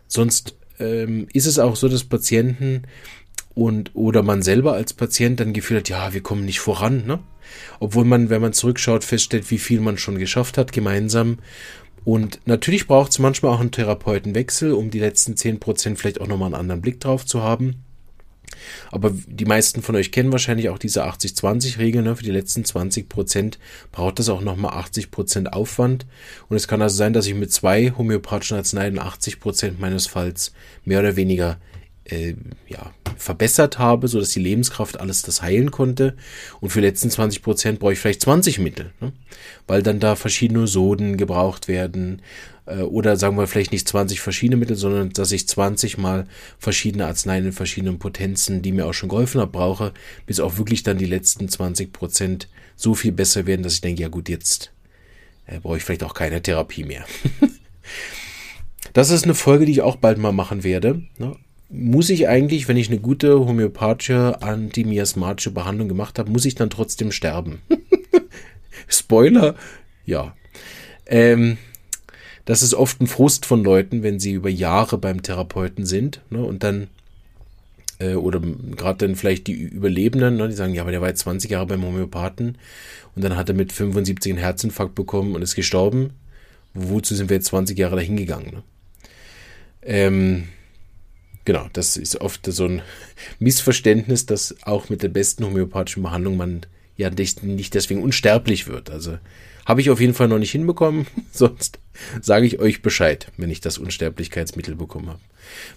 Sonst 0.06 0.54
ähm, 0.78 1.28
ist 1.32 1.46
es 1.46 1.58
auch 1.58 1.76
so, 1.76 1.88
dass 1.88 2.04
Patienten 2.04 2.82
und 3.54 3.90
oder 3.94 4.22
man 4.22 4.42
selber 4.42 4.74
als 4.74 4.92
Patient 4.92 5.40
dann 5.40 5.52
Gefühl 5.52 5.78
hat, 5.78 5.88
ja, 5.88 6.12
wir 6.12 6.22
kommen 6.22 6.44
nicht 6.44 6.60
voran. 6.60 7.06
Ne? 7.06 7.20
obwohl 7.80 8.04
man, 8.04 8.30
wenn 8.30 8.42
man 8.42 8.52
zurückschaut, 8.52 9.04
feststellt, 9.04 9.50
wie 9.50 9.58
viel 9.58 9.80
man 9.80 9.98
schon 9.98 10.18
geschafft 10.18 10.58
hat 10.58 10.72
gemeinsam. 10.72 11.38
Und 12.04 12.40
natürlich 12.46 12.86
braucht 12.86 13.12
es 13.12 13.18
manchmal 13.18 13.52
auch 13.54 13.60
einen 13.60 13.70
Therapeutenwechsel, 13.70 14.72
um 14.72 14.90
die 14.90 14.98
letzten 14.98 15.34
10% 15.34 15.96
vielleicht 15.96 16.20
auch 16.20 16.26
nochmal 16.26 16.46
einen 16.46 16.60
anderen 16.60 16.80
Blick 16.80 17.00
drauf 17.00 17.24
zu 17.24 17.42
haben. 17.42 17.84
Aber 18.90 19.12
die 19.26 19.44
meisten 19.44 19.82
von 19.82 19.96
euch 19.96 20.12
kennen 20.12 20.32
wahrscheinlich 20.32 20.68
auch 20.68 20.78
diese 20.78 21.04
80-20-Regel. 21.04 22.02
Ne? 22.02 22.16
Für 22.16 22.24
die 22.24 22.30
letzten 22.30 22.64
20 22.64 23.08
Prozent 23.08 23.58
braucht 23.92 24.18
das 24.18 24.28
auch 24.28 24.40
nochmal 24.40 24.74
80 24.74 25.10
Prozent 25.10 25.52
Aufwand. 25.52 26.06
Und 26.48 26.56
es 26.56 26.68
kann 26.68 26.82
also 26.82 26.96
sein, 26.96 27.12
dass 27.12 27.26
ich 27.26 27.34
mit 27.34 27.52
zwei 27.52 27.92
homöopathischen 27.96 28.56
Arzneien 28.56 28.98
80 28.98 29.40
Prozent 29.40 29.80
meines 29.80 30.06
Falls 30.06 30.52
mehr 30.84 31.00
oder 31.00 31.16
weniger 31.16 31.58
äh, 32.04 32.34
ja, 32.68 32.92
verbessert 33.16 33.78
habe, 33.78 34.08
so 34.08 34.18
dass 34.18 34.30
die 34.30 34.40
Lebenskraft 34.40 34.98
alles 35.00 35.22
das 35.22 35.42
heilen 35.42 35.70
konnte. 35.70 36.16
Und 36.60 36.70
für 36.70 36.80
die 36.80 36.86
letzten 36.86 37.10
20 37.10 37.42
Prozent 37.42 37.78
brauche 37.78 37.92
ich 37.92 37.98
vielleicht 37.98 38.22
20 38.22 38.58
Mittel, 38.58 38.92
ne? 39.00 39.12
weil 39.66 39.82
dann 39.82 40.00
da 40.00 40.16
verschiedene 40.16 40.66
Soden 40.66 41.16
gebraucht 41.16 41.68
werden. 41.68 42.22
Äh, 42.66 42.82
oder 42.82 43.16
sagen 43.16 43.36
wir 43.36 43.46
vielleicht 43.46 43.72
nicht 43.72 43.88
20 43.88 44.20
verschiedene 44.20 44.56
Mittel, 44.56 44.76
sondern 44.76 45.10
dass 45.10 45.32
ich 45.32 45.48
20 45.48 45.98
mal 45.98 46.26
verschiedene 46.58 47.06
Arzneien 47.06 47.46
in 47.46 47.52
verschiedenen 47.52 47.98
Potenzen, 47.98 48.62
die 48.62 48.72
mir 48.72 48.86
auch 48.86 48.94
schon 48.94 49.08
geholfen 49.08 49.40
haben, 49.40 49.52
brauche, 49.52 49.92
bis 50.26 50.40
auch 50.40 50.58
wirklich 50.58 50.82
dann 50.82 50.98
die 50.98 51.06
letzten 51.06 51.48
20 51.48 51.92
Prozent 51.92 52.48
so 52.76 52.94
viel 52.94 53.12
besser 53.12 53.46
werden, 53.46 53.62
dass 53.62 53.74
ich 53.74 53.80
denke, 53.80 54.02
ja 54.02 54.08
gut, 54.08 54.28
jetzt 54.28 54.72
äh, 55.46 55.60
brauche 55.60 55.76
ich 55.76 55.84
vielleicht 55.84 56.04
auch 56.04 56.14
keine 56.14 56.42
Therapie 56.42 56.84
mehr. 56.84 57.04
das 58.92 59.10
ist 59.10 59.24
eine 59.24 59.34
Folge, 59.34 59.66
die 59.66 59.72
ich 59.72 59.82
auch 59.82 59.96
bald 59.96 60.18
mal 60.18 60.32
machen 60.32 60.64
werde. 60.64 61.02
Ne? 61.18 61.36
Muss 61.72 62.10
ich 62.10 62.28
eigentlich, 62.28 62.68
wenn 62.68 62.76
ich 62.76 62.88
eine 62.88 62.98
gute 62.98 63.40
homöopathische 63.40 64.42
antimiasmatische 64.42 65.50
Behandlung 65.50 65.88
gemacht 65.88 66.18
habe, 66.18 66.30
muss 66.30 66.44
ich 66.44 66.54
dann 66.54 66.68
trotzdem 66.68 67.10
sterben? 67.10 67.62
Spoiler, 68.88 69.54
ja. 70.04 70.36
Ähm, 71.06 71.56
das 72.44 72.62
ist 72.62 72.74
oft 72.74 73.00
ein 73.00 73.06
Frust 73.06 73.46
von 73.46 73.64
Leuten, 73.64 74.02
wenn 74.02 74.20
sie 74.20 74.32
über 74.32 74.50
Jahre 74.50 74.98
beim 74.98 75.22
Therapeuten 75.22 75.86
sind 75.86 76.20
ne, 76.28 76.44
und 76.44 76.62
dann 76.62 76.88
äh, 78.00 78.14
oder 78.14 78.40
gerade 78.40 79.06
dann 79.06 79.16
vielleicht 79.16 79.46
die 79.46 79.54
Überlebenden, 79.54 80.36
ne, 80.36 80.48
die 80.48 80.54
sagen, 80.54 80.74
ja, 80.74 80.82
aber 80.82 80.90
der 80.90 81.00
war 81.00 81.08
jetzt 81.08 81.20
20 81.20 81.50
Jahre 81.50 81.66
beim 81.66 81.84
Homöopathen 81.84 82.58
und 83.14 83.24
dann 83.24 83.36
hat 83.36 83.48
er 83.48 83.54
mit 83.54 83.72
75 83.72 84.32
einen 84.32 84.42
Herzinfarkt 84.42 84.94
bekommen 84.94 85.34
und 85.34 85.42
ist 85.42 85.54
gestorben. 85.54 86.10
Wozu 86.74 87.14
sind 87.14 87.30
wir 87.30 87.36
jetzt 87.36 87.46
20 87.46 87.78
Jahre 87.78 87.96
dahin 87.96 88.16
gegangen? 88.16 88.50
Ne? 88.52 88.62
Ähm, 89.82 90.48
Genau, 91.44 91.68
das 91.72 91.96
ist 91.96 92.20
oft 92.20 92.46
so 92.46 92.66
ein 92.66 92.82
Missverständnis, 93.38 94.26
dass 94.26 94.54
auch 94.62 94.88
mit 94.88 95.02
der 95.02 95.08
besten 95.08 95.44
homöopathischen 95.44 96.02
Behandlung 96.02 96.36
man 96.36 96.66
ja 96.96 97.10
nicht 97.10 97.74
deswegen 97.74 98.02
unsterblich 98.02 98.68
wird. 98.68 98.90
Also 98.90 99.18
habe 99.66 99.80
ich 99.80 99.90
auf 99.90 100.00
jeden 100.00 100.14
Fall 100.14 100.28
noch 100.28 100.38
nicht 100.38 100.52
hinbekommen, 100.52 101.06
sonst 101.32 101.78
sage 102.20 102.46
ich 102.46 102.58
euch 102.58 102.82
Bescheid, 102.82 103.28
wenn 103.36 103.50
ich 103.50 103.60
das 103.60 103.78
Unsterblichkeitsmittel 103.78 104.74
bekommen 104.74 105.08
habe. 105.08 105.20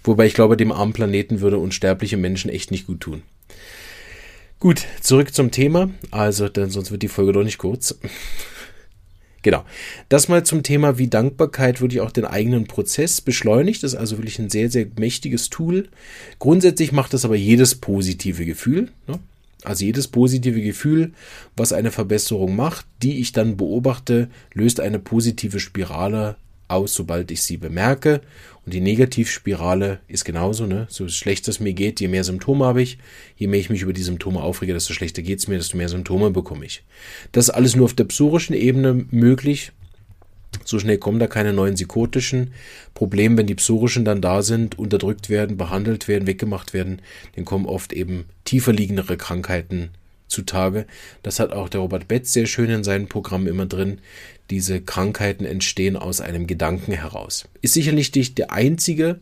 Wobei 0.04 0.26
ich 0.26 0.34
glaube, 0.34 0.56
dem 0.56 0.72
armen 0.72 0.92
Planeten 0.92 1.40
würde 1.40 1.58
unsterbliche 1.58 2.16
Menschen 2.16 2.50
echt 2.50 2.70
nicht 2.70 2.86
gut 2.86 3.00
tun. 3.00 3.22
Gut, 4.58 4.86
zurück 5.02 5.34
zum 5.34 5.50
Thema. 5.50 5.90
Also, 6.10 6.48
denn 6.48 6.70
sonst 6.70 6.90
wird 6.90 7.02
die 7.02 7.08
Folge 7.08 7.32
doch 7.32 7.44
nicht 7.44 7.58
kurz. 7.58 7.98
Genau. 9.46 9.64
Das 10.08 10.26
mal 10.26 10.42
zum 10.42 10.64
Thema, 10.64 10.98
wie 10.98 11.06
Dankbarkeit 11.06 11.80
wirklich 11.80 12.00
auch 12.00 12.10
den 12.10 12.24
eigenen 12.24 12.66
Prozess 12.66 13.20
beschleunigt. 13.20 13.80
Das 13.84 13.92
ist 13.92 13.96
also 13.96 14.18
wirklich 14.18 14.40
ein 14.40 14.50
sehr, 14.50 14.72
sehr 14.72 14.88
mächtiges 14.98 15.50
Tool. 15.50 15.88
Grundsätzlich 16.40 16.90
macht 16.90 17.14
das 17.14 17.24
aber 17.24 17.36
jedes 17.36 17.76
positive 17.76 18.44
Gefühl. 18.44 18.90
Ne? 19.06 19.20
Also 19.62 19.84
jedes 19.84 20.08
positive 20.08 20.60
Gefühl, 20.60 21.12
was 21.56 21.72
eine 21.72 21.92
Verbesserung 21.92 22.56
macht, 22.56 22.86
die 23.04 23.20
ich 23.20 23.30
dann 23.30 23.56
beobachte, 23.56 24.30
löst 24.52 24.80
eine 24.80 24.98
positive 24.98 25.60
Spirale 25.60 26.34
aus, 26.68 26.94
sobald 26.94 27.30
ich 27.30 27.42
sie 27.42 27.56
bemerke. 27.56 28.20
Und 28.64 28.74
die 28.74 28.80
Negativspirale 28.80 30.00
ist 30.08 30.24
genauso, 30.24 30.66
ne? 30.66 30.86
So 30.90 31.08
schlecht 31.08 31.46
es 31.48 31.60
mir 31.60 31.72
geht, 31.72 32.00
je 32.00 32.08
mehr 32.08 32.24
Symptome 32.24 32.64
habe 32.64 32.82
ich, 32.82 32.98
je 33.36 33.46
mehr 33.46 33.60
ich 33.60 33.70
mich 33.70 33.82
über 33.82 33.92
die 33.92 34.02
Symptome 34.02 34.42
aufrege, 34.42 34.72
desto 34.72 34.92
schlechter 34.92 35.22
geht 35.22 35.38
es 35.38 35.48
mir, 35.48 35.56
desto 35.56 35.76
mehr 35.76 35.88
Symptome 35.88 36.30
bekomme 36.30 36.64
ich. 36.64 36.82
Das 37.32 37.48
ist 37.48 37.54
alles 37.54 37.76
nur 37.76 37.84
auf 37.84 37.94
der 37.94 38.04
psorischen 38.04 38.54
Ebene 38.54 39.06
möglich. 39.10 39.72
So 40.64 40.78
schnell 40.78 40.98
kommen 40.98 41.18
da 41.18 41.26
keine 41.26 41.52
neuen 41.52 41.74
psychotischen 41.74 42.52
Probleme, 42.94 43.36
wenn 43.36 43.46
die 43.46 43.54
psorischen 43.54 44.04
dann 44.04 44.20
da 44.20 44.42
sind, 44.42 44.78
unterdrückt 44.78 45.28
werden, 45.28 45.56
behandelt 45.56 46.08
werden, 46.08 46.26
weggemacht 46.26 46.72
werden, 46.72 47.02
dann 47.36 47.44
kommen 47.44 47.66
oft 47.66 47.92
eben 47.92 48.24
tiefer 48.44 48.72
liegendere 48.72 49.16
Krankheiten 49.16 49.90
zutage. 50.28 50.86
Das 51.22 51.40
hat 51.40 51.52
auch 51.52 51.68
der 51.68 51.80
Robert 51.80 52.08
Betz 52.08 52.32
sehr 52.32 52.46
schön 52.46 52.70
in 52.70 52.84
seinem 52.84 53.08
Programm 53.08 53.46
immer 53.46 53.66
drin. 53.66 54.00
Diese 54.50 54.80
Krankheiten 54.80 55.44
entstehen 55.44 55.96
aus 55.96 56.20
einem 56.20 56.46
Gedanken 56.46 56.92
heraus. 56.92 57.48
Ist 57.62 57.74
sicherlich 57.74 58.14
nicht 58.14 58.38
die 58.38 58.48
einzige 58.48 59.20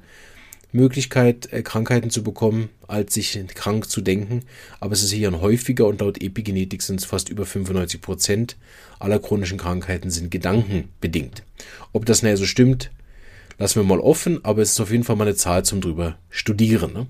Möglichkeit, 0.75 1.52
äh, 1.52 1.62
Krankheiten 1.62 2.11
zu 2.11 2.23
bekommen, 2.23 2.68
als 2.88 3.14
sich 3.14 3.38
krank 3.54 3.88
zu 3.88 4.00
denken, 4.00 4.42
aber 4.80 4.92
es 4.92 5.02
ist 5.02 5.11
sicher 5.11 5.28
ein 5.28 5.40
häufiger 5.40 5.87
und 5.87 6.00
laut 6.00 6.20
Epigenetik 6.20 6.82
sind 6.82 7.00
es 7.00 7.06
fast 7.06 7.28
über 7.28 7.46
95 7.46 8.00
Prozent 8.00 8.56
aller 8.99 9.20
chronischen 9.20 9.56
Krankheiten 9.56 10.11
sind 10.11 10.30
gedankenbedingt. 10.30 11.44
Ob 11.92 12.06
das 12.06 12.23
näher 12.23 12.37
so 12.37 12.44
stimmt, 12.44 12.90
lassen 13.58 13.76
wir 13.76 13.84
mal 13.84 14.00
offen, 14.00 14.44
aber 14.44 14.62
es 14.62 14.73
ist 14.73 14.80
auf 14.80 14.90
jeden 14.90 15.04
Fall 15.04 15.16
mal 15.16 15.28
eine 15.28 15.37
Zahl 15.37 15.64
zum 15.64 15.80
drüber 15.80 16.18
studieren. 16.28 16.92
Ne? 16.92 17.06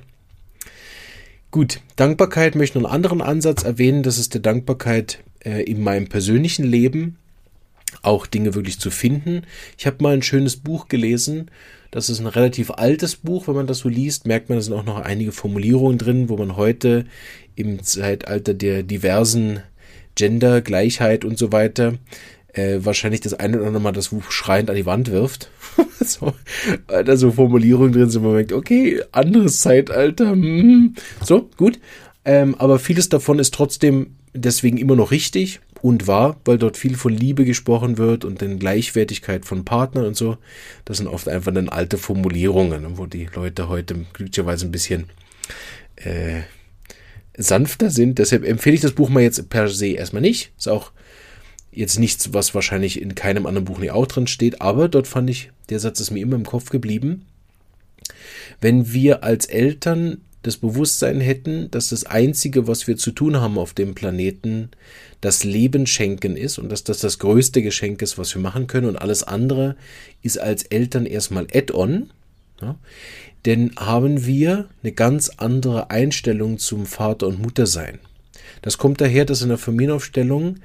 Gut, 1.54 1.78
Dankbarkeit 1.94 2.56
möchte 2.56 2.80
einen 2.80 2.86
anderen 2.86 3.20
Ansatz 3.20 3.62
erwähnen. 3.62 4.02
Das 4.02 4.18
ist 4.18 4.34
der 4.34 4.40
Dankbarkeit 4.40 5.22
äh, 5.44 5.62
in 5.62 5.84
meinem 5.84 6.08
persönlichen 6.08 6.64
Leben, 6.64 7.16
auch 8.02 8.26
Dinge 8.26 8.56
wirklich 8.56 8.80
zu 8.80 8.90
finden. 8.90 9.42
Ich 9.78 9.86
habe 9.86 10.02
mal 10.02 10.14
ein 10.14 10.22
schönes 10.22 10.56
Buch 10.56 10.88
gelesen. 10.88 11.52
Das 11.92 12.08
ist 12.08 12.18
ein 12.18 12.26
relativ 12.26 12.72
altes 12.72 13.14
Buch. 13.14 13.46
Wenn 13.46 13.54
man 13.54 13.68
das 13.68 13.78
so 13.78 13.88
liest, 13.88 14.26
merkt 14.26 14.48
man, 14.48 14.58
da 14.58 14.62
sind 14.62 14.72
auch 14.72 14.84
noch 14.84 14.98
einige 14.98 15.30
Formulierungen 15.30 15.96
drin, 15.96 16.28
wo 16.28 16.36
man 16.36 16.56
heute 16.56 17.04
im 17.54 17.84
Zeitalter 17.84 18.52
der 18.52 18.82
diversen 18.82 19.60
Gender, 20.16 20.60
Gleichheit 20.60 21.24
und 21.24 21.38
so 21.38 21.52
weiter 21.52 21.98
äh, 22.54 22.78
wahrscheinlich 22.80 23.20
das 23.20 23.34
eine 23.34 23.58
oder 23.58 23.66
andere 23.66 23.82
Mal 23.82 23.92
das 23.92 24.08
Buch 24.08 24.30
schreiend 24.30 24.70
an 24.70 24.76
die 24.76 24.86
Wand 24.86 25.10
wirft. 25.10 25.50
so, 26.00 26.34
da 26.86 27.16
so 27.16 27.32
Formulierungen 27.32 27.92
drin 27.92 28.10
sind, 28.10 28.22
wo 28.22 28.28
man 28.28 28.38
denkt, 28.38 28.52
okay, 28.52 29.02
anderes 29.12 29.60
Zeitalter, 29.60 30.30
hm, 30.30 30.94
so, 31.22 31.50
gut. 31.56 31.78
Ähm, 32.24 32.54
aber 32.58 32.78
vieles 32.78 33.08
davon 33.08 33.38
ist 33.38 33.52
trotzdem 33.52 34.16
deswegen 34.32 34.78
immer 34.78 34.96
noch 34.96 35.10
richtig 35.10 35.60
und 35.82 36.06
wahr, 36.06 36.40
weil 36.44 36.56
dort 36.56 36.78
viel 36.78 36.96
von 36.96 37.12
Liebe 37.12 37.44
gesprochen 37.44 37.98
wird 37.98 38.24
und 38.24 38.40
den 38.40 38.58
Gleichwertigkeit 38.58 39.44
von 39.44 39.64
Partnern 39.64 40.06
und 40.06 40.16
so. 40.16 40.38
Das 40.86 40.96
sind 40.96 41.08
oft 41.08 41.28
einfach 41.28 41.52
dann 41.52 41.68
alte 41.68 41.98
Formulierungen, 41.98 42.96
wo 42.96 43.04
die 43.04 43.28
Leute 43.34 43.68
heute 43.68 43.94
glücklicherweise 44.14 44.64
ein 44.64 44.72
bisschen 44.72 45.04
äh, 45.96 46.40
sanfter 47.36 47.90
sind. 47.90 48.18
Deshalb 48.18 48.44
empfehle 48.44 48.76
ich 48.76 48.80
das 48.80 48.92
Buch 48.92 49.10
mal 49.10 49.22
jetzt 49.22 49.50
per 49.50 49.68
se 49.68 49.88
erstmal 49.88 50.22
nicht. 50.22 50.52
Ist 50.56 50.68
auch 50.68 50.92
Jetzt 51.74 51.98
nichts, 51.98 52.32
was 52.32 52.54
wahrscheinlich 52.54 53.00
in 53.02 53.14
keinem 53.14 53.46
anderen 53.46 53.64
Buch 53.64 53.78
nicht 53.78 53.90
auch 53.90 54.06
drin 54.06 54.26
steht, 54.26 54.60
aber 54.60 54.88
dort 54.88 55.08
fand 55.08 55.28
ich, 55.28 55.50
der 55.70 55.80
Satz 55.80 56.00
ist 56.00 56.10
mir 56.10 56.20
immer 56.20 56.36
im 56.36 56.44
Kopf 56.44 56.70
geblieben. 56.70 57.26
Wenn 58.60 58.92
wir 58.92 59.24
als 59.24 59.46
Eltern 59.46 60.18
das 60.42 60.56
Bewusstsein 60.58 61.20
hätten, 61.20 61.70
dass 61.70 61.88
das 61.88 62.04
Einzige, 62.04 62.68
was 62.68 62.86
wir 62.86 62.96
zu 62.96 63.10
tun 63.10 63.40
haben 63.40 63.58
auf 63.58 63.72
dem 63.72 63.94
Planeten, 63.94 64.70
das 65.20 65.42
Leben 65.42 65.86
schenken 65.86 66.36
ist 66.36 66.58
und 66.58 66.68
dass 66.68 66.84
das 66.84 66.98
das 66.98 67.18
größte 67.18 67.62
Geschenk 67.62 68.02
ist, 68.02 68.18
was 68.18 68.34
wir 68.34 68.42
machen 68.42 68.66
können 68.66 68.86
und 68.86 68.96
alles 68.96 69.22
andere 69.22 69.74
ist 70.22 70.38
als 70.38 70.64
Eltern 70.64 71.06
erstmal 71.06 71.46
Add-on, 71.52 72.10
ja, 72.60 72.76
denn 73.46 73.72
haben 73.76 74.26
wir 74.26 74.68
eine 74.82 74.92
ganz 74.92 75.30
andere 75.30 75.90
Einstellung 75.90 76.58
zum 76.58 76.86
Vater- 76.86 77.26
und 77.26 77.40
Muttersein. 77.40 77.98
Das 78.62 78.78
kommt 78.78 79.00
daher, 79.00 79.24
dass 79.24 79.42
in 79.42 79.48
der 79.48 79.58
Familienaufstellung 79.58 80.56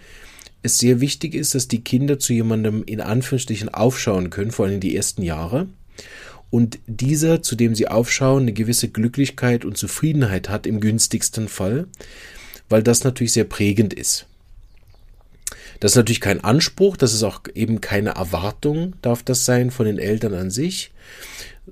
es 0.61 0.77
sehr 0.77 1.01
wichtig 1.01 1.35
ist, 1.35 1.55
dass 1.55 1.67
die 1.67 1.83
Kinder 1.83 2.19
zu 2.19 2.33
jemandem 2.33 2.83
in 2.83 3.01
Anführungsstrichen 3.01 3.69
aufschauen 3.69 4.29
können, 4.29 4.51
vor 4.51 4.65
allem 4.65 4.79
die 4.79 4.95
ersten 4.95 5.21
Jahre. 5.21 5.67
Und 6.49 6.79
dieser, 6.87 7.41
zu 7.41 7.55
dem 7.55 7.75
sie 7.75 7.87
aufschauen, 7.87 8.43
eine 8.43 8.53
gewisse 8.53 8.89
Glücklichkeit 8.89 9.65
und 9.65 9.77
Zufriedenheit 9.77 10.49
hat 10.49 10.65
im 10.65 10.79
günstigsten 10.79 11.47
Fall, 11.47 11.87
weil 12.69 12.83
das 12.83 13.03
natürlich 13.03 13.33
sehr 13.33 13.43
prägend 13.43 13.93
ist. 13.93 14.25
Das 15.79 15.93
ist 15.93 15.95
natürlich 15.95 16.21
kein 16.21 16.43
Anspruch, 16.43 16.97
das 16.97 17.13
ist 17.13 17.23
auch 17.23 17.41
eben 17.55 17.79
keine 17.79 18.11
Erwartung, 18.11 18.95
darf 19.01 19.23
das 19.23 19.45
sein 19.45 19.71
von 19.71 19.85
den 19.85 19.97
Eltern 19.97 20.33
an 20.33 20.51
sich 20.51 20.91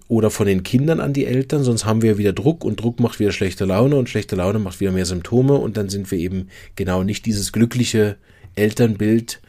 oder 0.07 0.31
von 0.31 0.47
den 0.47 0.63
Kindern 0.63 1.01
an 1.01 1.11
die 1.11 1.25
Eltern, 1.25 1.63
sonst 1.63 1.83
haben 1.83 2.01
wir 2.01 2.17
wieder 2.17 2.31
Druck 2.31 2.63
und 2.63 2.79
Druck 2.79 2.99
macht 2.99 3.19
wieder 3.19 3.31
schlechte 3.31 3.65
Laune 3.65 3.97
und 3.97 4.07
schlechte 4.09 4.35
Laune 4.35 4.59
macht 4.59 4.79
wieder 4.79 4.91
mehr 4.91 5.05
Symptome 5.05 5.55
und 5.55 5.75
dann 5.75 5.89
sind 5.89 6.09
wir 6.09 6.19
eben 6.19 6.47
genau 6.75 7.03
nicht 7.03 7.25
dieses 7.25 7.51
glückliche 7.51 8.15
Elternbild 8.57 9.41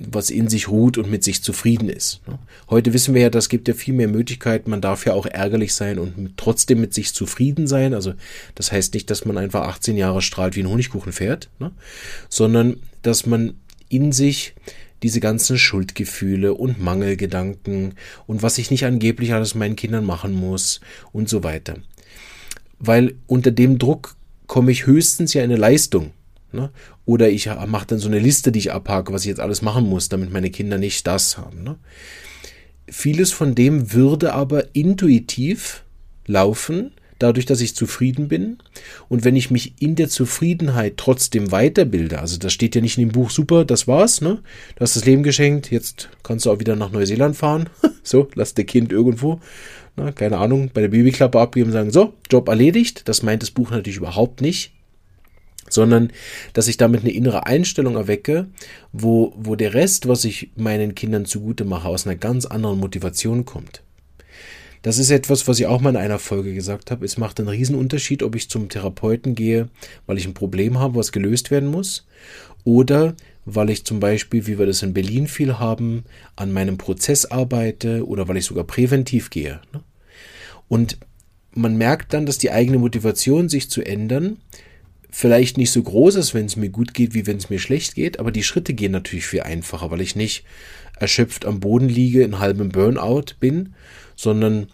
was 0.00 0.30
in 0.30 0.48
sich 0.48 0.68
ruht 0.68 0.98
und 0.98 1.10
mit 1.10 1.24
sich 1.24 1.42
zufrieden 1.42 1.88
ist. 1.88 2.26
Ne? 2.26 2.38
Heute 2.70 2.94
wissen 2.94 3.14
wir 3.14 3.22
ja, 3.22 3.30
das 3.30 3.48
gibt 3.48 3.68
ja 3.68 3.74
viel 3.74 3.92
mehr 3.92 4.08
Möglichkeiten. 4.08 4.70
Man 4.70 4.80
darf 4.80 5.04
ja 5.04 5.14
auch 5.14 5.26
ärgerlich 5.26 5.74
sein 5.74 5.98
und 5.98 6.36
trotzdem 6.36 6.80
mit 6.80 6.94
sich 6.94 7.12
zufrieden 7.12 7.66
sein. 7.66 7.92
Also 7.92 8.14
das 8.54 8.70
heißt 8.72 8.94
nicht, 8.94 9.10
dass 9.10 9.24
man 9.24 9.36
einfach 9.36 9.66
18 9.66 9.96
Jahre 9.96 10.22
strahlt 10.22 10.56
wie 10.56 10.62
ein 10.62 10.68
Honigkuchen 10.68 11.12
fährt, 11.12 11.50
ne? 11.58 11.72
sondern 12.28 12.76
dass 13.02 13.26
man 13.26 13.54
in 13.88 14.12
sich 14.12 14.54
diese 15.02 15.20
ganzen 15.20 15.58
Schuldgefühle 15.58 16.54
und 16.54 16.80
Mangelgedanken 16.80 17.94
und 18.26 18.42
was 18.42 18.58
ich 18.58 18.70
nicht 18.70 18.84
angeblich 18.84 19.32
alles 19.32 19.54
meinen 19.54 19.76
Kindern 19.76 20.04
machen 20.04 20.32
muss 20.32 20.80
und 21.12 21.28
so 21.28 21.42
weiter. 21.42 21.76
Weil 22.78 23.16
unter 23.26 23.50
dem 23.50 23.78
Druck 23.78 24.16
komme 24.46 24.70
ich 24.70 24.86
höchstens 24.86 25.34
ja 25.34 25.42
in 25.42 25.50
eine 25.50 25.60
Leistung. 25.60 26.12
Ne? 26.52 26.70
Oder 27.04 27.30
ich 27.30 27.48
mache 27.66 27.86
dann 27.86 27.98
so 27.98 28.08
eine 28.08 28.18
Liste, 28.18 28.52
die 28.52 28.58
ich 28.58 28.72
abhake, 28.72 29.12
was 29.12 29.22
ich 29.22 29.28
jetzt 29.28 29.40
alles 29.40 29.62
machen 29.62 29.88
muss, 29.88 30.08
damit 30.08 30.32
meine 30.32 30.50
Kinder 30.50 30.78
nicht 30.78 31.06
das 31.06 31.38
haben. 31.38 31.62
Ne? 31.62 31.76
Vieles 32.88 33.32
von 33.32 33.54
dem 33.54 33.92
würde 33.92 34.32
aber 34.34 34.74
intuitiv 34.74 35.84
laufen, 36.26 36.92
dadurch, 37.18 37.46
dass 37.46 37.60
ich 37.60 37.76
zufrieden 37.76 38.28
bin. 38.28 38.58
Und 39.08 39.24
wenn 39.24 39.36
ich 39.36 39.50
mich 39.50 39.74
in 39.78 39.94
der 39.94 40.08
Zufriedenheit 40.08 40.96
trotzdem 40.96 41.52
weiterbilde, 41.52 42.18
also 42.18 42.36
das 42.38 42.52
steht 42.52 42.74
ja 42.74 42.80
nicht 42.80 42.98
in 42.98 43.08
dem 43.08 43.12
Buch, 43.12 43.30
super, 43.30 43.64
das 43.64 43.86
war's, 43.86 44.20
ne? 44.20 44.42
Du 44.74 44.80
hast 44.80 44.96
das 44.96 45.04
Leben 45.04 45.22
geschenkt, 45.22 45.70
jetzt 45.70 46.08
kannst 46.22 46.46
du 46.46 46.50
auch 46.50 46.58
wieder 46.58 46.76
nach 46.76 46.90
Neuseeland 46.90 47.36
fahren. 47.36 47.68
so, 48.02 48.28
lass 48.34 48.54
der 48.54 48.64
Kind 48.64 48.90
irgendwo, 48.90 49.40
na, 49.96 50.10
keine 50.12 50.38
Ahnung, 50.38 50.70
bei 50.72 50.80
der 50.80 50.88
Babyklappe 50.88 51.38
abgeben 51.38 51.66
und 51.66 51.74
sagen, 51.74 51.90
so, 51.90 52.14
Job 52.30 52.48
erledigt. 52.48 53.08
Das 53.08 53.22
meint 53.22 53.42
das 53.42 53.50
Buch 53.50 53.70
natürlich 53.70 53.98
überhaupt 53.98 54.40
nicht 54.40 54.72
sondern 55.72 56.12
dass 56.52 56.68
ich 56.68 56.76
damit 56.76 57.00
eine 57.00 57.12
innere 57.12 57.46
Einstellung 57.46 57.96
erwecke, 57.96 58.46
wo, 58.92 59.32
wo 59.36 59.56
der 59.56 59.74
Rest, 59.74 60.08
was 60.08 60.24
ich 60.24 60.50
meinen 60.56 60.94
Kindern 60.94 61.24
zugute 61.24 61.64
mache, 61.64 61.88
aus 61.88 62.06
einer 62.06 62.16
ganz 62.16 62.46
anderen 62.46 62.78
Motivation 62.78 63.44
kommt. 63.44 63.82
Das 64.82 64.98
ist 64.98 65.10
etwas, 65.10 65.46
was 65.46 65.60
ich 65.60 65.66
auch 65.66 65.80
mal 65.80 65.90
in 65.90 65.96
einer 65.96 66.18
Folge 66.18 66.54
gesagt 66.54 66.90
habe. 66.90 67.04
Es 67.04 67.18
macht 67.18 67.38
einen 67.38 67.50
Riesenunterschied, 67.50 68.22
ob 68.22 68.34
ich 68.34 68.48
zum 68.48 68.70
Therapeuten 68.70 69.34
gehe, 69.34 69.68
weil 70.06 70.16
ich 70.16 70.26
ein 70.26 70.34
Problem 70.34 70.78
habe, 70.78 70.94
was 70.94 71.12
gelöst 71.12 71.50
werden 71.50 71.68
muss, 71.68 72.06
oder 72.64 73.14
weil 73.44 73.70
ich 73.70 73.84
zum 73.84 74.00
Beispiel, 74.00 74.46
wie 74.46 74.58
wir 74.58 74.66
das 74.66 74.82
in 74.82 74.94
Berlin 74.94 75.26
viel 75.26 75.58
haben, 75.58 76.04
an 76.36 76.52
meinem 76.52 76.78
Prozess 76.78 77.26
arbeite 77.26 78.06
oder 78.06 78.28
weil 78.28 78.36
ich 78.36 78.44
sogar 78.44 78.64
präventiv 78.64 79.30
gehe. 79.30 79.60
Ne? 79.72 79.82
Und 80.68 80.98
man 81.52 81.76
merkt 81.76 82.14
dann, 82.14 82.26
dass 82.26 82.38
die 82.38 82.50
eigene 82.50 82.78
Motivation, 82.78 83.48
sich 83.48 83.70
zu 83.70 83.82
ändern, 83.82 84.38
vielleicht 85.10 85.58
nicht 85.58 85.70
so 85.70 85.82
groß 85.82 86.16
ist, 86.16 86.34
wenn 86.34 86.46
es 86.46 86.56
mir 86.56 86.70
gut 86.70 86.94
geht, 86.94 87.14
wie 87.14 87.26
wenn 87.26 87.36
es 87.36 87.50
mir 87.50 87.58
schlecht 87.58 87.94
geht, 87.94 88.18
aber 88.18 88.30
die 88.30 88.42
Schritte 88.42 88.74
gehen 88.74 88.92
natürlich 88.92 89.26
viel 89.26 89.42
einfacher, 89.42 89.90
weil 89.90 90.00
ich 90.00 90.16
nicht 90.16 90.44
erschöpft 90.98 91.44
am 91.46 91.60
Boden 91.60 91.88
liege, 91.88 92.22
in 92.22 92.38
halbem 92.38 92.68
Burnout 92.68 93.34
bin, 93.40 93.74
sondern 94.16 94.68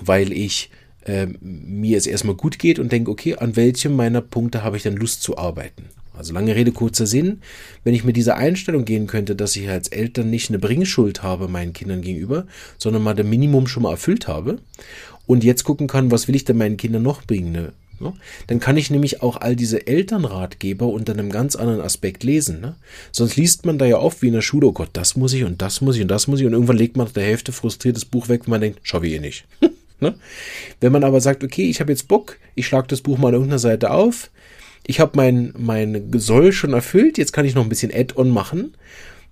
weil 0.00 0.32
ich 0.32 0.70
äh, 1.04 1.26
mir 1.40 1.98
es 1.98 2.06
erstmal 2.06 2.36
gut 2.36 2.58
geht 2.58 2.78
und 2.78 2.92
denke, 2.92 3.10
okay, 3.10 3.36
an 3.36 3.56
welchem 3.56 3.94
meiner 3.94 4.20
Punkte 4.20 4.62
habe 4.62 4.76
ich 4.76 4.82
dann 4.82 4.96
Lust 4.96 5.22
zu 5.22 5.36
arbeiten? 5.36 5.84
Also 6.14 6.34
lange 6.34 6.54
Rede, 6.54 6.72
kurzer 6.72 7.06
Sinn. 7.06 7.40
Wenn 7.84 7.94
ich 7.94 8.04
mit 8.04 8.16
dieser 8.16 8.36
Einstellung 8.36 8.84
gehen 8.84 9.06
könnte, 9.06 9.34
dass 9.34 9.56
ich 9.56 9.68
als 9.68 9.88
Eltern 9.88 10.30
nicht 10.30 10.50
eine 10.50 10.58
Bringschuld 10.58 11.22
habe 11.22 11.48
meinen 11.48 11.72
Kindern 11.72 12.02
gegenüber, 12.02 12.46
sondern 12.78 13.02
mal 13.02 13.14
das 13.14 13.26
Minimum 13.26 13.66
schon 13.66 13.84
mal 13.84 13.92
erfüllt 13.92 14.28
habe 14.28 14.58
und 15.26 15.42
jetzt 15.42 15.64
gucken 15.64 15.86
kann, 15.86 16.10
was 16.10 16.28
will 16.28 16.36
ich 16.36 16.44
denn 16.44 16.58
meinen 16.58 16.76
Kindern 16.76 17.02
noch 17.02 17.24
bringen? 17.24 17.56
Eine 17.56 17.72
Ne? 18.00 18.12
Dann 18.46 18.60
kann 18.60 18.76
ich 18.76 18.90
nämlich 18.90 19.22
auch 19.22 19.36
all 19.36 19.56
diese 19.56 19.86
Elternratgeber 19.86 20.86
unter 20.86 21.12
einem 21.12 21.30
ganz 21.30 21.56
anderen 21.56 21.80
Aspekt 21.80 22.24
lesen. 22.24 22.60
Ne? 22.60 22.74
Sonst 23.12 23.36
liest 23.36 23.66
man 23.66 23.78
da 23.78 23.86
ja 23.86 23.98
oft 23.98 24.22
wie 24.22 24.28
in 24.28 24.34
der 24.34 24.42
Schule, 24.42 24.66
oh 24.66 24.72
Gott, 24.72 24.90
das 24.92 25.16
muss 25.16 25.32
ich 25.32 25.44
und 25.44 25.62
das 25.62 25.80
muss 25.80 25.96
ich 25.96 26.02
und 26.02 26.08
das 26.08 26.26
muss 26.26 26.40
ich 26.40 26.46
und 26.46 26.52
irgendwann 26.52 26.76
legt 26.76 26.96
man 26.96 27.06
nach 27.06 27.12
der 27.12 27.24
Hälfte 27.24 27.52
frustriert 27.52 27.96
das 27.96 28.04
Buch 28.04 28.28
weg, 28.28 28.42
wenn 28.44 28.50
man 28.50 28.60
denkt, 28.60 28.80
schau 28.82 29.02
wir 29.02 29.10
eh 29.10 29.18
nicht. 29.20 29.46
ne? 30.00 30.14
Wenn 30.80 30.92
man 30.92 31.04
aber 31.04 31.20
sagt, 31.20 31.44
okay, 31.44 31.68
ich 31.68 31.80
habe 31.80 31.92
jetzt 31.92 32.08
Bock, 32.08 32.38
ich 32.54 32.66
schlage 32.66 32.88
das 32.88 33.00
Buch 33.00 33.18
mal 33.18 33.28
an 33.28 33.34
irgendeiner 33.34 33.58
Seite 33.58 33.90
auf, 33.90 34.30
ich 34.86 35.00
habe 35.00 35.12
mein, 35.14 35.54
mein 35.56 36.10
Soll 36.18 36.52
schon 36.52 36.72
erfüllt, 36.72 37.18
jetzt 37.18 37.32
kann 37.32 37.44
ich 37.44 37.54
noch 37.54 37.62
ein 37.62 37.68
bisschen 37.68 37.92
Add-on 37.94 38.30
machen 38.30 38.74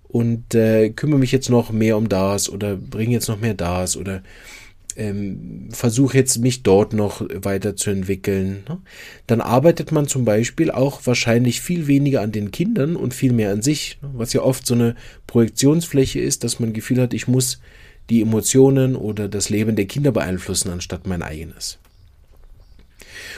und 0.09 0.55
äh, 0.55 0.90
kümmere 0.90 1.19
mich 1.19 1.33
jetzt 1.33 1.50
noch 1.50 1.71
mehr 1.71 1.97
um 1.97 2.09
das 2.09 2.49
oder 2.49 2.76
bringe 2.76 3.12
jetzt 3.12 3.29
noch 3.29 3.40
mehr 3.40 3.55
das 3.55 3.96
oder 3.96 4.23
ähm, 4.96 5.68
versuche 5.70 6.16
jetzt 6.16 6.38
mich 6.38 6.62
dort 6.62 6.92
noch 6.92 7.26
weiterzuentwickeln, 7.35 8.64
ne? 8.68 8.79
dann 9.26 9.40
arbeitet 9.40 9.90
man 9.90 10.07
zum 10.07 10.24
Beispiel 10.24 10.70
auch 10.70 11.05
wahrscheinlich 11.07 11.61
viel 11.61 11.88
weniger 11.88 12.20
an 12.20 12.33
den 12.33 12.53
Kindern 12.53 12.94
und 12.94 13.14
viel 13.14 13.33
mehr 13.33 13.50
an 13.50 13.62
sich, 13.62 13.98
ne? 14.03 14.11
was 14.14 14.33
ja 14.33 14.42
oft 14.42 14.66
so 14.66 14.74
eine 14.74 14.94
Projektionsfläche 15.26 16.20
ist, 16.20 16.44
dass 16.44 16.61
man 16.61 16.72
Gefühl 16.72 17.00
hat, 17.00 17.14
ich 17.14 17.26
muss 17.26 17.61
die 18.11 18.22
Emotionen 18.22 18.94
oder 18.94 19.29
das 19.29 19.50
Leben 19.50 19.74
der 19.74 19.87
Kinder 19.87 20.12
beeinflussen, 20.12 20.70
anstatt 20.70 21.07
mein 21.07 21.22
eigenes. 21.22 21.80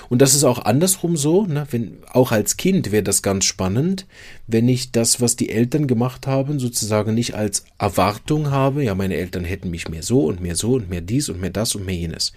Und 0.08 0.22
das 0.22 0.34
ist 0.34 0.44
auch 0.44 0.64
andersrum 0.64 1.16
so, 1.16 1.46
ne? 1.46 1.66
wenn, 1.70 1.98
auch 2.10 2.32
als 2.32 2.56
Kind 2.56 2.92
wäre 2.92 3.02
das 3.02 3.22
ganz 3.22 3.44
spannend, 3.44 4.06
wenn 4.46 4.68
ich 4.68 4.92
das, 4.92 5.20
was 5.20 5.36
die 5.36 5.50
Eltern 5.50 5.86
gemacht 5.86 6.26
haben, 6.26 6.58
sozusagen 6.58 7.14
nicht 7.14 7.34
als 7.34 7.64
Erwartung 7.78 8.50
habe, 8.50 8.84
ja, 8.84 8.94
meine 8.94 9.16
Eltern 9.16 9.44
hätten 9.44 9.70
mich 9.70 9.88
mehr 9.88 10.02
so 10.02 10.26
und 10.26 10.40
mehr 10.40 10.56
so 10.56 10.74
und 10.74 10.90
mehr 10.90 11.00
dies 11.00 11.28
und 11.28 11.40
mehr 11.40 11.50
das 11.50 11.74
und 11.74 11.84
mehr 11.84 11.94
jenes. 11.94 12.32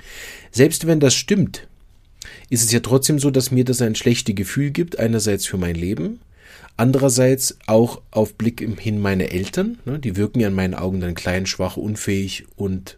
Selbst 0.51 0.87
wenn 0.87 0.99
das 0.99 1.13
stimmt, 1.13 1.67
ist 2.49 2.63
es 2.63 2.71
ja 2.71 2.79
trotzdem 2.79 3.19
so, 3.19 3.31
dass 3.31 3.51
mir 3.51 3.65
das 3.65 3.81
ein 3.81 3.95
schlechtes 3.95 4.35
Gefühl 4.35 4.71
gibt, 4.71 4.99
einerseits 4.99 5.45
für 5.45 5.57
mein 5.57 5.75
Leben, 5.75 6.19
andererseits 6.77 7.57
auch 7.67 8.01
auf 8.11 8.35
Blick 8.35 8.65
hin 8.79 8.99
meine 8.99 9.31
Eltern, 9.31 9.79
ne? 9.85 9.99
die 9.99 10.15
wirken 10.15 10.39
ja 10.39 10.47
in 10.47 10.53
meinen 10.53 10.73
Augen 10.73 10.99
dann 10.99 11.15
klein, 11.15 11.45
schwach, 11.45 11.77
unfähig 11.77 12.45
und 12.55 12.97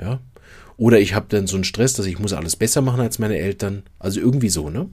ja, 0.00 0.20
oder 0.78 1.00
ich 1.00 1.12
habe 1.12 1.26
dann 1.28 1.46
so 1.46 1.56
einen 1.56 1.64
Stress, 1.64 1.92
dass 1.92 2.06
ich 2.06 2.18
muss 2.18 2.32
alles 2.32 2.56
besser 2.56 2.80
machen 2.80 3.00
als 3.00 3.18
meine 3.18 3.36
Eltern. 3.36 3.82
Also 3.98 4.20
irgendwie 4.20 4.48
so, 4.48 4.70
ne? 4.70 4.88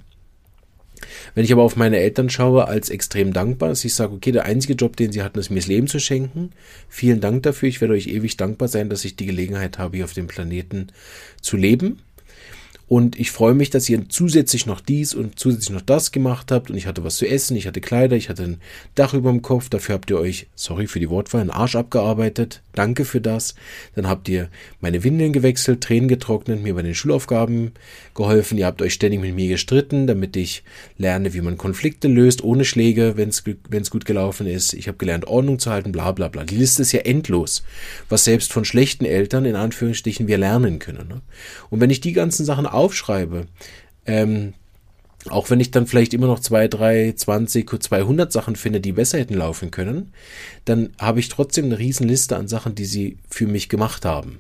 Wenn 1.36 1.46
ich 1.46 1.54
aber 1.54 1.62
auf 1.62 1.76
meine 1.76 1.98
Eltern 1.98 2.30
schaue, 2.30 2.68
als 2.68 2.90
extrem 2.90 3.34
dankbar, 3.34 3.70
dass 3.70 3.86
ich 3.86 3.94
sage, 3.94 4.14
okay, 4.14 4.32
der 4.32 4.46
einzige 4.46 4.74
Job, 4.74 4.96
den 4.98 5.12
sie 5.12 5.22
hatten, 5.22 5.38
ist 5.38 5.52
mir 5.52 5.58
das 5.60 5.68
Leben 5.68 5.88
zu 5.88 6.00
schenken. 6.00 6.52
Vielen 6.90 7.22
Dank 7.22 7.44
dafür. 7.44 7.70
Ich 7.70 7.82
werde 7.82 7.94
euch 7.94 8.08
ewig 8.08 8.36
dankbar 8.36 8.68
sein, 8.68 8.90
dass 8.90 9.06
ich 9.06 9.16
die 9.16 9.28
Gelegenheit 9.28 9.78
habe, 9.78 9.98
hier 9.98 10.06
auf 10.06 10.14
dem 10.14 10.28
Planeten 10.28 10.88
zu 11.42 11.56
leben. 11.56 12.00
Und 12.88 13.20
ich 13.20 13.32
freue 13.32 13.56
mich, 13.56 13.72
dass 13.72 13.90
ihr 13.90 14.08
zusätzlich 14.10 14.68
noch 14.68 14.80
dies 14.80 15.16
und 15.16 15.40
zusätzlich 15.40 15.72
noch 15.72 15.82
das 15.82 16.12
gemacht 16.12 16.52
habt. 16.52 16.70
Und 16.70 16.78
ich 16.78 16.86
hatte 16.86 17.04
was 17.04 17.18
zu 17.18 17.28
essen, 17.28 17.58
ich 17.58 17.66
hatte 17.66 17.82
Kleider, 17.82 18.16
ich 18.16 18.30
hatte 18.30 18.44
ein 18.44 18.58
Dach 18.94 19.14
über 19.14 19.32
dem 19.32 19.42
Kopf. 19.42 19.70
Dafür 19.70 19.96
habt 19.96 20.12
ihr 20.12 20.20
euch, 20.20 20.48
sorry 20.54 20.86
für 20.86 21.00
die 21.00 21.10
Wortwahl, 21.10 21.42
einen 21.42 21.50
Arsch 21.50 21.76
abgearbeitet. 21.76 22.62
Danke 22.74 23.06
für 23.06 23.22
das. 23.22 23.56
Dann 23.96 24.08
habt 24.08 24.30
ihr 24.30 24.50
meine 24.82 25.04
Windeln 25.04 25.34
gewechselt, 25.34 25.82
Tränen 25.82 26.08
getrocknet, 26.08 26.62
mir 26.62 26.76
bei 26.76 26.84
den 26.84 26.94
Schulaufgaben 26.94 27.72
geholfen. 28.14 28.58
Ihr 28.58 28.68
habt 28.68 28.82
euch 28.82 28.94
ständig 28.94 29.20
mit 29.20 29.34
mir 29.34 29.48
gestritten, 29.48 30.06
damit 30.06 30.36
ich 30.36 30.64
lerne, 30.98 31.34
wie 31.34 31.42
man 31.42 31.58
Konflikte 31.58 32.08
löst, 32.08 32.44
ohne 32.44 32.66
Schläge, 32.66 33.16
wenn 33.18 33.30
es 33.30 33.90
gut 33.90 34.06
gelaufen 34.06 34.46
ist. 34.46 34.74
Ich 34.74 34.88
habe 34.88 34.98
gelernt, 34.98 35.26
Ordnung 35.26 35.58
zu 35.58 35.72
halten, 35.72 35.92
bla 35.92 36.12
bla 36.12 36.28
bla. 36.28 36.44
Die 36.44 36.58
Liste 36.58 36.84
ist 36.84 36.92
ja 36.92 37.00
endlos, 37.00 37.64
was 38.10 38.26
selbst 38.26 38.54
von 38.54 38.64
schlechten 38.64 39.06
Eltern 39.06 39.46
in 39.46 39.56
Anführungsstrichen 39.56 40.28
wir 40.28 40.38
lernen 40.38 40.78
können. 40.78 41.08
Ne? 41.08 41.22
Und 41.70 41.80
wenn 41.80 41.90
ich 41.90 42.02
die 42.02 42.14
ganzen 42.14 42.46
Sachen 42.46 42.68
aufschreibe, 42.76 43.48
ähm, 44.06 44.54
auch 45.30 45.50
wenn 45.50 45.60
ich 45.60 45.72
dann 45.72 45.88
vielleicht 45.88 46.14
immer 46.14 46.28
noch 46.28 46.40
zwei, 46.40 46.68
drei, 46.68 47.14
zwanzig, 47.14 47.70
200 47.70 48.32
Sachen 48.32 48.56
finde, 48.56 48.80
die 48.80 48.92
besser 48.92 49.18
hätten 49.18 49.34
laufen 49.34 49.72
können, 49.72 50.14
dann 50.66 50.90
habe 51.00 51.20
ich 51.20 51.30
trotzdem 51.30 51.66
eine 51.66 51.80
Riesenliste 51.80 52.36
an 52.36 52.48
Sachen, 52.48 52.76
die 52.76 52.86
sie 52.86 53.18
für 53.28 53.48
mich 53.48 53.70
gemacht 53.70 54.06
haben. 54.06 54.40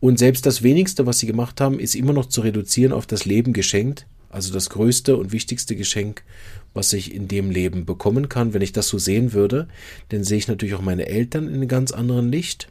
Und 0.00 0.18
selbst 0.18 0.46
das 0.46 0.62
wenigste, 0.62 1.06
was 1.06 1.20
sie 1.20 1.26
gemacht 1.26 1.60
haben, 1.60 1.78
ist 1.78 1.94
immer 1.94 2.12
noch 2.12 2.26
zu 2.26 2.40
reduzieren 2.40 2.92
auf 2.92 3.06
das 3.06 3.24
Leben 3.24 3.52
geschenkt. 3.52 4.06
Also 4.28 4.52
das 4.52 4.68
größte 4.68 5.16
und 5.16 5.32
wichtigste 5.32 5.76
Geschenk, 5.76 6.24
was 6.74 6.92
ich 6.92 7.14
in 7.14 7.28
dem 7.28 7.50
Leben 7.50 7.86
bekommen 7.86 8.28
kann. 8.28 8.52
Wenn 8.52 8.62
ich 8.62 8.72
das 8.72 8.88
so 8.88 8.98
sehen 8.98 9.32
würde, 9.32 9.68
dann 10.08 10.24
sehe 10.24 10.38
ich 10.38 10.48
natürlich 10.48 10.74
auch 10.74 10.82
meine 10.82 11.06
Eltern 11.06 11.46
in 11.46 11.54
einem 11.54 11.68
ganz 11.68 11.92
anderen 11.92 12.30
Licht. 12.30 12.68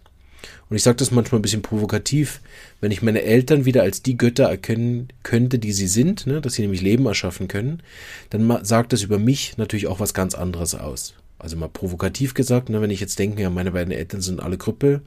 Und 0.69 0.75
ich 0.75 0.84
sage 0.84 0.97
das 0.97 1.12
manchmal 1.12 1.39
ein 1.39 1.43
bisschen 1.43 1.62
provokativ, 1.62 2.41
wenn 2.82 2.91
ich 2.91 3.01
meine 3.01 3.21
Eltern 3.23 3.65
wieder 3.65 3.84
als 3.84 4.01
die 4.01 4.17
Götter 4.17 4.45
erkennen 4.45 5.10
könnte, 5.23 5.60
die 5.60 5.71
sie 5.71 5.88
sind, 5.88 6.27
ne, 6.27 6.41
dass 6.41 6.53
sie 6.53 6.62
nämlich 6.62 6.82
Leben 6.82 7.06
erschaffen 7.06 7.47
können, 7.47 7.82
dann 8.29 8.65
sagt 8.65 8.93
das 8.93 9.03
über 9.03 9.19
mich 9.19 9.58
natürlich 9.58 9.88
auch 9.88 9.99
was 9.99 10.13
ganz 10.13 10.36
anderes 10.36 10.75
aus. 10.75 11.15
Also 11.39 11.58
mal 11.58 11.69
provokativ 11.69 12.34
gesagt, 12.34 12.69
ne, 12.69 12.82
wenn 12.82 12.91
ich 12.91 12.99
jetzt 12.99 13.19
denke, 13.19 13.41
ja, 13.41 13.49
meine 13.49 13.71
beiden 13.71 13.91
Eltern 13.91 14.21
sind 14.21 14.41
alle 14.41 14.58
Krüppel, 14.58 15.01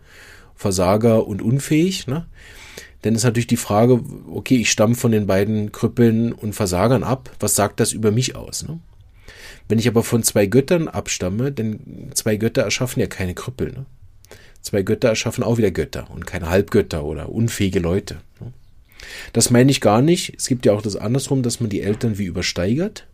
Versager 0.54 1.26
und 1.26 1.42
unfähig, 1.42 2.06
ne, 2.06 2.26
dann 3.02 3.14
ist 3.14 3.24
natürlich 3.24 3.46
die 3.46 3.56
Frage, 3.56 4.02
okay, 4.32 4.56
ich 4.56 4.70
stamme 4.70 4.96
von 4.96 5.12
den 5.12 5.26
beiden 5.26 5.70
Krüppeln 5.70 6.32
und 6.32 6.54
Versagern 6.54 7.04
ab, 7.04 7.30
was 7.38 7.54
sagt 7.54 7.78
das 7.78 7.92
über 7.92 8.10
mich 8.10 8.34
aus? 8.34 8.66
Ne? 8.66 8.80
Wenn 9.68 9.78
ich 9.78 9.86
aber 9.86 10.02
von 10.02 10.22
zwei 10.22 10.46
Göttern 10.46 10.88
abstamme, 10.88 11.52
denn 11.52 12.10
zwei 12.14 12.36
Götter 12.36 12.62
erschaffen 12.62 13.00
ja 13.00 13.06
keine 13.06 13.34
Krüppel. 13.34 13.72
Ne? 13.72 13.86
Zwei 14.66 14.82
Götter 14.82 15.10
erschaffen 15.10 15.44
auch 15.44 15.58
wieder 15.58 15.70
Götter 15.70 16.10
und 16.10 16.26
keine 16.26 16.50
Halbgötter 16.50 17.04
oder 17.04 17.28
unfähige 17.28 17.78
Leute. 17.78 18.16
Das 19.32 19.50
meine 19.52 19.70
ich 19.70 19.80
gar 19.80 20.02
nicht. 20.02 20.34
Es 20.36 20.48
gibt 20.48 20.66
ja 20.66 20.72
auch 20.72 20.82
das 20.82 20.96
andersrum, 20.96 21.44
dass 21.44 21.60
man 21.60 21.70
die 21.70 21.82
Eltern 21.82 22.18
wie 22.18 22.24
übersteigert. 22.24 23.06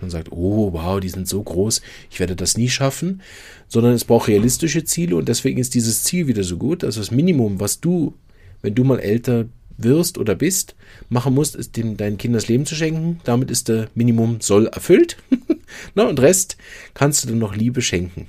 und 0.00 0.10
sagt, 0.10 0.32
oh 0.32 0.72
wow, 0.72 0.98
die 0.98 1.08
sind 1.08 1.28
so 1.28 1.40
groß, 1.40 1.80
ich 2.10 2.18
werde 2.18 2.34
das 2.34 2.56
nie 2.56 2.68
schaffen, 2.68 3.22
sondern 3.68 3.92
es 3.92 4.04
braucht 4.04 4.26
realistische 4.26 4.82
Ziele 4.82 5.14
und 5.14 5.28
deswegen 5.28 5.60
ist 5.60 5.74
dieses 5.74 6.02
Ziel 6.02 6.26
wieder 6.26 6.42
so 6.42 6.56
gut. 6.56 6.82
Also 6.82 6.98
das 6.98 7.12
Minimum, 7.12 7.60
was 7.60 7.80
du, 7.80 8.14
wenn 8.62 8.74
du 8.74 8.82
mal 8.82 8.98
älter 8.98 9.44
wirst 9.78 10.18
oder 10.18 10.34
bist, 10.34 10.74
machen 11.08 11.34
musst, 11.34 11.54
ist 11.54 11.76
den, 11.76 11.96
deinen 11.96 12.18
Kindern 12.18 12.40
das 12.40 12.48
Leben 12.48 12.66
zu 12.66 12.74
schenken. 12.74 13.20
Damit 13.22 13.52
ist 13.52 13.68
der 13.68 13.90
Minimum 13.94 14.40
soll 14.40 14.66
erfüllt. 14.66 15.18
Na, 15.94 16.08
und 16.08 16.18
Rest 16.18 16.56
kannst 16.94 17.22
du 17.22 17.28
dann 17.28 17.38
noch 17.38 17.54
Liebe 17.54 17.80
schenken. 17.80 18.26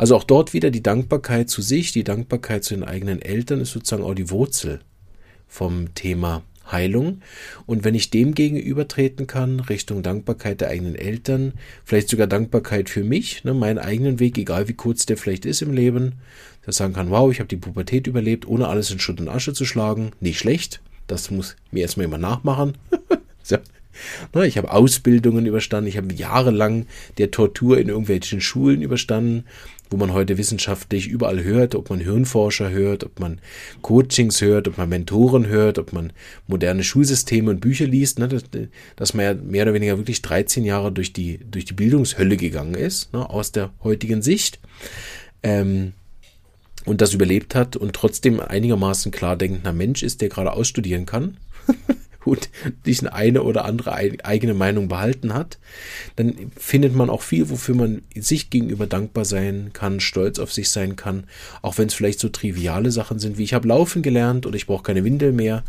Also 0.00 0.16
auch 0.16 0.24
dort 0.24 0.54
wieder 0.54 0.70
die 0.70 0.82
Dankbarkeit 0.82 1.50
zu 1.50 1.60
sich, 1.60 1.92
die 1.92 2.04
Dankbarkeit 2.04 2.64
zu 2.64 2.72
den 2.72 2.84
eigenen 2.84 3.20
Eltern 3.20 3.60
ist 3.60 3.72
sozusagen 3.72 4.02
auch 4.02 4.14
die 4.14 4.30
Wurzel 4.30 4.80
vom 5.46 5.94
Thema 5.94 6.42
Heilung. 6.72 7.20
Und 7.66 7.84
wenn 7.84 7.94
ich 7.94 8.08
dem 8.08 8.34
gegenübertreten 8.34 9.26
kann, 9.26 9.60
Richtung 9.60 10.02
Dankbarkeit 10.02 10.62
der 10.62 10.70
eigenen 10.70 10.94
Eltern, 10.94 11.52
vielleicht 11.84 12.08
sogar 12.08 12.28
Dankbarkeit 12.28 12.88
für 12.88 13.04
mich, 13.04 13.44
ne, 13.44 13.52
meinen 13.52 13.78
eigenen 13.78 14.20
Weg, 14.20 14.38
egal 14.38 14.68
wie 14.68 14.72
kurz 14.72 15.04
der 15.04 15.18
vielleicht 15.18 15.44
ist 15.44 15.60
im 15.60 15.74
Leben, 15.74 16.14
dass 16.64 16.78
sagen 16.78 16.94
kann, 16.94 17.10
wow, 17.10 17.30
ich 17.30 17.38
habe 17.38 17.48
die 17.48 17.58
Pubertät 17.58 18.06
überlebt, 18.06 18.48
ohne 18.48 18.68
alles 18.68 18.90
in 18.90 19.00
Schutt 19.00 19.20
und 19.20 19.28
Asche 19.28 19.52
zu 19.52 19.66
schlagen, 19.66 20.12
nicht 20.18 20.38
schlecht. 20.38 20.80
Das 21.08 21.30
muss 21.30 21.56
mir 21.72 21.80
erstmal 21.80 22.06
immer 22.06 22.16
nachmachen. 22.16 22.78
so. 23.50 23.58
Na, 24.32 24.44
ich 24.44 24.56
habe 24.56 24.72
Ausbildungen 24.72 25.46
überstanden, 25.46 25.88
ich 25.88 25.96
habe 25.96 26.14
jahrelang 26.14 26.86
der 27.18 27.30
Tortur 27.30 27.78
in 27.78 27.88
irgendwelchen 27.88 28.40
Schulen 28.40 28.82
überstanden, 28.82 29.44
wo 29.90 29.96
man 29.96 30.12
heute 30.12 30.38
wissenschaftlich 30.38 31.08
überall 31.08 31.42
hört, 31.42 31.74
ob 31.74 31.90
man 31.90 31.98
Hirnforscher 31.98 32.70
hört, 32.70 33.02
ob 33.02 33.18
man 33.18 33.40
Coachings 33.82 34.40
hört, 34.40 34.68
ob 34.68 34.78
man 34.78 34.88
Mentoren 34.88 35.48
hört, 35.48 35.78
ob 35.78 35.92
man 35.92 36.12
moderne 36.46 36.84
Schulsysteme 36.84 37.50
und 37.50 37.60
Bücher 37.60 37.86
liest, 37.86 38.20
ne, 38.20 38.28
dass, 38.28 38.44
dass 38.94 39.14
man 39.14 39.24
ja 39.24 39.34
mehr 39.34 39.64
oder 39.64 39.74
weniger 39.74 39.98
wirklich 39.98 40.22
13 40.22 40.64
Jahre 40.64 40.92
durch 40.92 41.12
die, 41.12 41.40
durch 41.50 41.64
die 41.64 41.74
Bildungshölle 41.74 42.36
gegangen 42.36 42.74
ist, 42.74 43.12
ne, 43.12 43.28
aus 43.28 43.50
der 43.50 43.72
heutigen 43.82 44.22
Sicht. 44.22 44.60
Ähm, 45.42 45.92
und 46.86 47.00
das 47.00 47.12
überlebt 47.12 47.54
hat 47.54 47.76
und 47.76 47.92
trotzdem 47.94 48.40
einigermaßen 48.40 49.12
klar 49.12 49.36
denkender 49.36 49.72
Mensch 49.72 50.02
ist, 50.02 50.20
der 50.20 50.28
gerade 50.28 50.52
ausstudieren 50.52 51.04
kann. 51.04 51.36
und 52.24 52.50
diesen 52.86 53.08
eine 53.08 53.42
oder 53.42 53.64
andere 53.64 53.92
eigene 53.92 54.54
Meinung 54.54 54.88
behalten 54.88 55.34
hat, 55.34 55.58
dann 56.16 56.34
findet 56.56 56.94
man 56.94 57.10
auch 57.10 57.22
viel, 57.22 57.50
wofür 57.50 57.74
man 57.74 58.02
sich 58.14 58.50
gegenüber 58.50 58.86
dankbar 58.86 59.24
sein 59.24 59.70
kann, 59.72 60.00
stolz 60.00 60.38
auf 60.38 60.52
sich 60.52 60.70
sein 60.70 60.96
kann, 60.96 61.24
auch 61.62 61.78
wenn 61.78 61.88
es 61.88 61.94
vielleicht 61.94 62.20
so 62.20 62.28
triviale 62.28 62.90
Sachen 62.90 63.18
sind, 63.18 63.38
wie 63.38 63.44
ich 63.44 63.54
habe 63.54 63.68
laufen 63.68 64.02
gelernt 64.02 64.46
oder 64.46 64.56
ich 64.56 64.66
brauche 64.66 64.82
keine 64.82 65.04
Windel 65.04 65.32
mehr. 65.32 65.64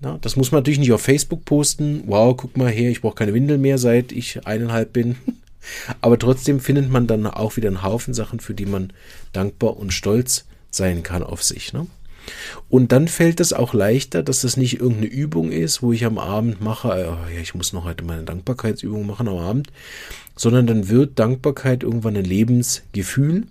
Na, 0.00 0.18
das 0.20 0.36
muss 0.36 0.52
man 0.52 0.60
natürlich 0.60 0.78
nicht 0.78 0.92
auf 0.92 1.02
Facebook 1.02 1.44
posten. 1.44 2.04
Wow, 2.06 2.36
guck 2.36 2.56
mal 2.56 2.70
her, 2.70 2.90
ich 2.90 3.00
brauche 3.00 3.16
keine 3.16 3.34
Windel 3.34 3.58
mehr, 3.58 3.78
seit 3.78 4.12
ich 4.12 4.46
eineinhalb 4.46 4.92
bin. 4.92 5.16
Aber 6.00 6.18
trotzdem 6.18 6.60
findet 6.60 6.90
man 6.90 7.06
dann 7.06 7.26
auch 7.26 7.56
wieder 7.56 7.68
einen 7.68 7.82
Haufen 7.82 8.14
Sachen, 8.14 8.40
für 8.40 8.54
die 8.54 8.66
man 8.66 8.92
dankbar 9.32 9.76
und 9.76 9.92
stolz 9.92 10.46
sein 10.70 11.02
kann 11.02 11.22
auf 11.22 11.42
sich. 11.42 11.72
Ne? 11.72 11.86
Und 12.68 12.92
dann 12.92 13.08
fällt 13.08 13.40
es 13.40 13.52
auch 13.52 13.74
leichter, 13.74 14.22
dass 14.22 14.42
das 14.42 14.56
nicht 14.56 14.80
irgendeine 14.80 15.06
Übung 15.06 15.52
ist, 15.52 15.82
wo 15.82 15.92
ich 15.92 16.04
am 16.04 16.18
Abend 16.18 16.60
mache, 16.60 16.88
äh, 16.88 17.08
oh 17.08 17.34
ja, 17.34 17.40
ich 17.40 17.54
muss 17.54 17.72
noch 17.72 17.84
heute 17.84 18.04
meine 18.04 18.24
Dankbarkeitsübung 18.24 19.06
machen 19.06 19.28
am 19.28 19.38
Abend, 19.38 19.68
sondern 20.36 20.66
dann 20.66 20.88
wird 20.88 21.18
Dankbarkeit 21.18 21.82
irgendwann 21.82 22.16
ein 22.16 22.24
Lebensgefühl, 22.24 23.46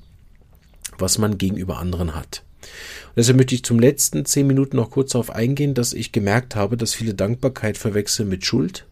was 0.98 1.18
man 1.18 1.38
gegenüber 1.38 1.78
anderen 1.78 2.16
hat. 2.16 2.44
Und 2.62 3.18
deshalb 3.18 3.38
möchte 3.38 3.56
ich 3.56 3.64
zum 3.64 3.80
letzten 3.80 4.26
zehn 4.26 4.48
Minuten 4.48 4.78
noch 4.78 4.92
kurz 4.92 5.12
darauf 5.12 5.32
eingehen, 5.32 5.74
dass 5.74 5.94
ich 5.94 6.12
gemerkt 6.12 6.56
habe, 6.56 6.78
dass 6.78 6.94
viele 6.94 7.14
Dankbarkeit 7.14 7.78
verwechseln 7.78 8.30
mit 8.30 8.46
Schuld, 8.46 8.86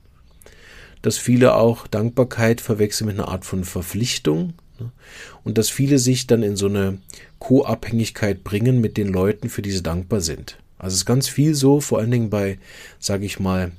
dass 1.01 1.17
viele 1.17 1.55
auch 1.55 1.87
Dankbarkeit 1.87 2.61
verwechseln 2.61 3.07
mit 3.07 3.19
einer 3.19 3.27
Art 3.27 3.45
von 3.45 3.63
Verpflichtung 3.63 4.53
ne? 4.79 4.91
und 5.43 5.57
dass 5.57 5.69
viele 5.69 5.99
sich 5.99 6.27
dann 6.27 6.41
in 6.41 6.55
so 6.55 6.65
eine 6.65 6.97
Co-Abhängigkeit 7.45 8.43
bringen 8.43 8.81
mit 8.81 8.97
den 8.97 9.07
Leuten, 9.07 9.49
für 9.49 9.61
die 9.61 9.69
sie 9.69 9.83
dankbar 9.83 10.19
sind. 10.19 10.57
Also 10.79 10.95
es 10.95 11.01
ist 11.01 11.05
ganz 11.05 11.27
viel 11.27 11.53
so, 11.53 11.79
vor 11.79 11.99
allen 11.99 12.09
Dingen 12.09 12.31
bei, 12.31 12.57
sage 12.99 13.23
ich 13.23 13.39
mal, 13.39 13.71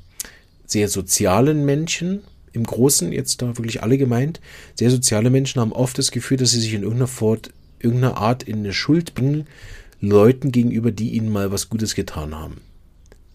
sehr 0.66 0.88
sozialen 0.88 1.64
Menschen, 1.64 2.20
im 2.52 2.62
Großen, 2.62 3.10
jetzt 3.10 3.42
da 3.42 3.58
wirklich 3.58 3.82
alle 3.82 3.98
gemeint, 3.98 4.40
sehr 4.76 4.88
soziale 4.92 5.30
Menschen 5.30 5.60
haben 5.60 5.72
oft 5.72 5.98
das 5.98 6.12
Gefühl, 6.12 6.36
dass 6.36 6.52
sie 6.52 6.60
sich 6.60 6.74
in 6.74 6.84
irgendeiner, 6.84 8.16
Art 8.16 8.44
in 8.44 8.58
eine 8.58 8.72
Schuld 8.72 9.14
bringen, 9.14 9.48
Leuten 10.00 10.52
gegenüber, 10.52 10.92
die 10.92 11.10
ihnen 11.10 11.32
mal 11.32 11.50
was 11.50 11.68
Gutes 11.68 11.96
getan 11.96 12.36
haben. 12.36 12.60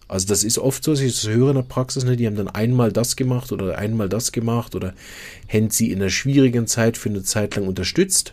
Also 0.08 0.28
das 0.28 0.44
ist 0.44 0.56
oft 0.56 0.82
so, 0.82 0.94
ich 0.94 1.14
das 1.14 1.28
höre 1.28 1.50
in 1.50 1.56
der 1.56 1.62
Praxis, 1.62 2.04
ne, 2.04 2.16
die 2.16 2.26
haben 2.26 2.36
dann 2.36 2.48
einmal 2.48 2.90
das 2.90 3.16
gemacht 3.16 3.52
oder 3.52 3.76
einmal 3.76 4.08
das 4.08 4.32
gemacht 4.32 4.74
oder 4.74 4.94
hätten 5.46 5.68
sie 5.68 5.90
in 5.90 6.00
einer 6.00 6.08
schwierigen 6.08 6.66
Zeit 6.66 6.96
für 6.96 7.10
eine 7.10 7.22
Zeit 7.22 7.54
lang 7.54 7.68
unterstützt 7.68 8.32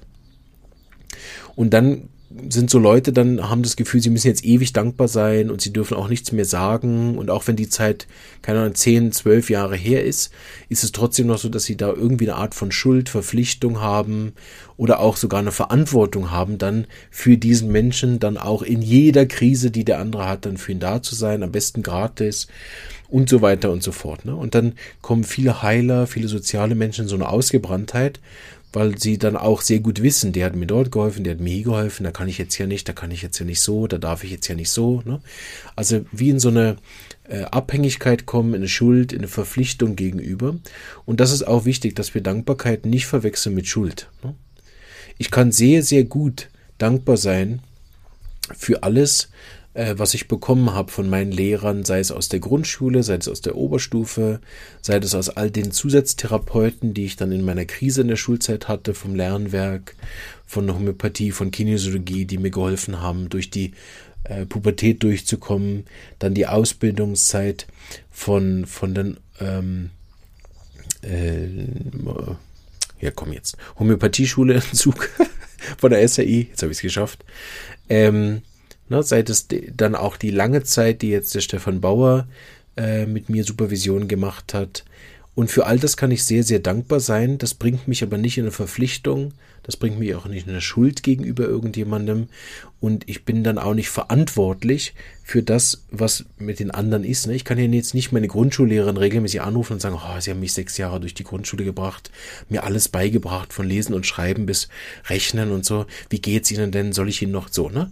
und 1.59 1.71
dann 1.71 2.07
sind 2.47 2.69
so 2.69 2.79
Leute 2.79 3.11
dann 3.11 3.49
haben 3.49 3.63
das 3.63 3.75
Gefühl, 3.75 3.99
sie 3.99 4.09
müssen 4.09 4.27
jetzt 4.27 4.45
ewig 4.45 4.71
dankbar 4.71 5.09
sein 5.09 5.51
und 5.51 5.59
sie 5.59 5.73
dürfen 5.73 5.97
auch 5.97 6.07
nichts 6.07 6.31
mehr 6.31 6.45
sagen. 6.45 7.17
Und 7.17 7.29
auch 7.29 7.47
wenn 7.47 7.57
die 7.57 7.67
Zeit, 7.67 8.07
keine 8.41 8.59
Ahnung, 8.61 8.75
10, 8.75 9.11
12 9.11 9.49
Jahre 9.49 9.75
her 9.75 10.05
ist, 10.05 10.31
ist 10.69 10.85
es 10.85 10.93
trotzdem 10.93 11.27
noch 11.27 11.37
so, 11.37 11.49
dass 11.49 11.65
sie 11.65 11.75
da 11.75 11.89
irgendwie 11.89 12.29
eine 12.29 12.39
Art 12.39 12.55
von 12.55 12.71
Schuld, 12.71 13.09
Verpflichtung 13.09 13.81
haben 13.81 14.31
oder 14.77 15.01
auch 15.01 15.17
sogar 15.17 15.41
eine 15.41 15.51
Verantwortung 15.51 16.31
haben, 16.31 16.57
dann 16.57 16.87
für 17.11 17.35
diesen 17.35 17.73
Menschen 17.73 18.21
dann 18.21 18.37
auch 18.37 18.61
in 18.61 18.81
jeder 18.81 19.25
Krise, 19.25 19.69
die 19.69 19.83
der 19.83 19.99
andere 19.99 20.29
hat, 20.29 20.45
dann 20.45 20.55
für 20.55 20.71
ihn 20.71 20.79
da 20.79 21.01
zu 21.01 21.13
sein, 21.13 21.43
am 21.43 21.51
besten 21.51 21.83
gratis 21.83 22.47
und 23.09 23.27
so 23.27 23.41
weiter 23.41 23.69
und 23.69 23.83
so 23.83 23.91
fort. 23.91 24.23
Ne? 24.23 24.33
Und 24.33 24.55
dann 24.55 24.75
kommen 25.01 25.25
viele 25.25 25.61
Heiler, 25.61 26.07
viele 26.07 26.29
soziale 26.29 26.75
Menschen 26.75 27.01
in 27.03 27.09
so 27.09 27.15
eine 27.15 27.27
Ausgebranntheit, 27.27 28.21
weil 28.71 28.97
sie 28.99 29.17
dann 29.17 29.35
auch 29.35 29.61
sehr 29.61 29.79
gut 29.79 30.03
wissen, 30.03 30.31
der 30.31 30.45
hat 30.45 30.55
mir 30.55 30.67
dort 30.67 30.91
geholfen, 30.91 31.23
der 31.23 31.33
hat 31.33 31.39
mir 31.39 31.53
hier 31.53 31.63
geholfen, 31.63 32.03
da 32.03 32.11
kann 32.11 32.27
ich 32.27 32.37
jetzt 32.37 32.57
ja 32.57 32.67
nicht, 32.67 32.87
da 32.87 32.93
kann 32.93 33.11
ich 33.11 33.21
jetzt 33.21 33.39
ja 33.39 33.45
nicht 33.45 33.61
so, 33.61 33.87
da 33.87 33.97
darf 33.97 34.23
ich 34.23 34.31
jetzt 34.31 34.47
ja 34.47 34.55
nicht 34.55 34.69
so. 34.69 35.01
Ne? 35.05 35.21
Also 35.75 36.05
wie 36.11 36.29
in 36.29 36.39
so 36.39 36.49
eine 36.49 36.77
äh, 37.27 37.43
Abhängigkeit 37.43 38.25
kommen, 38.25 38.53
in 38.53 38.61
eine 38.61 38.67
Schuld, 38.67 39.11
in 39.11 39.19
eine 39.19 39.27
Verpflichtung 39.27 39.95
gegenüber. 39.95 40.57
Und 41.05 41.19
das 41.19 41.31
ist 41.31 41.43
auch 41.43 41.65
wichtig, 41.65 41.95
dass 41.95 42.13
wir 42.13 42.21
Dankbarkeit 42.21 42.85
nicht 42.85 43.07
verwechseln 43.07 43.55
mit 43.55 43.67
Schuld. 43.67 44.09
Ne? 44.23 44.35
Ich 45.17 45.31
kann 45.31 45.51
sehr, 45.51 45.83
sehr 45.83 46.03
gut 46.03 46.49
dankbar 46.77 47.17
sein 47.17 47.61
für 48.55 48.83
alles, 48.83 49.29
äh, 49.73 49.95
was 49.97 50.13
ich 50.13 50.27
bekommen 50.27 50.73
habe 50.73 50.91
von 50.91 51.09
meinen 51.09 51.31
Lehrern, 51.31 51.85
sei 51.85 51.99
es 51.99 52.11
aus 52.11 52.29
der 52.29 52.39
Grundschule, 52.39 53.03
sei 53.03 53.15
es 53.15 53.27
aus 53.27 53.41
der 53.41 53.55
Oberstufe, 53.55 54.39
sei 54.81 54.97
es 54.97 55.15
aus 55.15 55.29
all 55.29 55.51
den 55.51 55.71
Zusatztherapeuten, 55.71 56.93
die 56.93 57.05
ich 57.05 57.15
dann 57.15 57.31
in 57.31 57.43
meiner 57.45 57.65
Krise 57.65 58.01
in 58.01 58.07
der 58.07 58.15
Schulzeit 58.15 58.67
hatte, 58.67 58.93
vom 58.93 59.15
Lernwerk, 59.15 59.95
von 60.45 60.65
der 60.65 60.75
Homöopathie, 60.75 61.31
von 61.31 61.51
Kinesiologie, 61.51 62.25
die 62.25 62.37
mir 62.37 62.51
geholfen 62.51 63.01
haben, 63.01 63.29
durch 63.29 63.49
die 63.49 63.73
äh, 64.23 64.45
Pubertät 64.45 65.03
durchzukommen, 65.03 65.85
dann 66.17 66.33
die 66.33 66.47
Ausbildungszeit 66.47 67.67
von, 68.09 68.65
von 68.65 68.93
den 68.93 69.17
ähm, 69.39 69.91
äh, 71.01 71.47
ja 73.01 73.11
komm 73.11 73.33
jetzt, 73.33 73.57
Homöopathieschule 73.77 74.55
in 74.55 74.61
Zug 74.73 75.09
von 75.77 75.91
der 75.91 76.07
SAI, 76.07 76.47
jetzt 76.49 76.61
habe 76.61 76.71
ich 76.71 76.79
es 76.79 76.81
geschafft. 76.81 77.23
Ähm, 77.87 78.41
Ne, 78.89 79.03
seit 79.03 79.29
es 79.29 79.47
dann 79.47 79.95
auch 79.95 80.17
die 80.17 80.31
lange 80.31 80.63
Zeit, 80.63 81.03
die 81.03 81.09
jetzt 81.09 81.35
der 81.35 81.41
Stefan 81.41 81.79
Bauer 81.79 82.27
äh, 82.75 83.05
mit 83.05 83.29
mir 83.29 83.43
Supervision 83.43 84.07
gemacht 84.07 84.53
hat. 84.53 84.83
Und 85.35 85.51
für 85.51 85.67
all 85.67 85.77
das 85.79 85.95
kann 85.95 86.11
ich 86.11 86.23
sehr, 86.23 86.43
sehr 86.43 86.59
dankbar 86.59 86.99
sein. 86.99 87.37
Das 87.37 87.53
bringt 87.53 87.87
mich 87.87 88.03
aber 88.03 88.17
nicht 88.17 88.37
in 88.37 88.45
eine 88.45 88.51
Verpflichtung. 88.51 89.33
Das 89.63 89.77
bringt 89.77 89.99
mich 89.99 90.15
auch 90.15 90.25
nicht 90.25 90.45
in 90.45 90.51
eine 90.51 90.61
Schuld 90.61 91.03
gegenüber 91.03 91.45
irgendjemandem. 91.45 92.27
Und 92.79 93.09
ich 93.09 93.25
bin 93.25 93.43
dann 93.43 93.57
auch 93.57 93.73
nicht 93.73 93.89
verantwortlich 93.89 94.93
für 95.23 95.43
das, 95.43 95.83
was 95.91 96.25
mit 96.37 96.59
den 96.59 96.71
anderen 96.71 97.03
ist. 97.03 97.27
Ne? 97.27 97.35
Ich 97.35 97.43
kann 97.43 97.57
ja 97.57 97.65
jetzt 97.65 97.93
nicht 97.93 98.11
meine 98.11 98.27
Grundschullehrerin 98.27 98.97
regelmäßig 98.97 99.41
anrufen 99.41 99.73
und 99.73 99.81
sagen, 99.81 99.97
oh, 99.97 100.19
sie 100.19 100.31
haben 100.31 100.39
mich 100.39 100.53
sechs 100.53 100.77
Jahre 100.77 100.99
durch 100.99 101.13
die 101.13 101.25
Grundschule 101.25 101.65
gebracht, 101.65 102.09
mir 102.47 102.63
alles 102.63 102.87
beigebracht, 102.87 103.53
von 103.53 103.67
Lesen 103.67 103.93
und 103.93 104.07
Schreiben 104.07 104.45
bis 104.45 104.69
Rechnen 105.07 105.51
und 105.51 105.65
so. 105.65 105.85
Wie 106.09 106.21
geht's 106.21 106.51
Ihnen 106.51 106.71
denn? 106.71 106.93
Soll 106.93 107.09
ich 107.09 107.21
Ihnen 107.21 107.33
noch 107.33 107.49
so, 107.49 107.69
ne? 107.69 107.91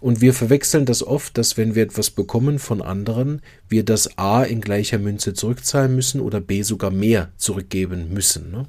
Und 0.00 0.20
wir 0.20 0.34
verwechseln 0.34 0.84
das 0.84 1.02
oft, 1.02 1.38
dass 1.38 1.56
wenn 1.56 1.74
wir 1.74 1.82
etwas 1.82 2.10
bekommen 2.10 2.58
von 2.58 2.82
anderen, 2.82 3.40
wir 3.68 3.82
das 3.82 4.18
A 4.18 4.42
in 4.42 4.60
gleicher 4.60 4.98
Münze 4.98 5.32
zurückzahlen 5.32 5.94
müssen 5.96 6.20
oder 6.20 6.40
B 6.40 6.62
sogar 6.62 6.90
mehr 6.90 7.30
zurückgeben 7.38 8.12
müssen. 8.12 8.50
Ne? 8.50 8.66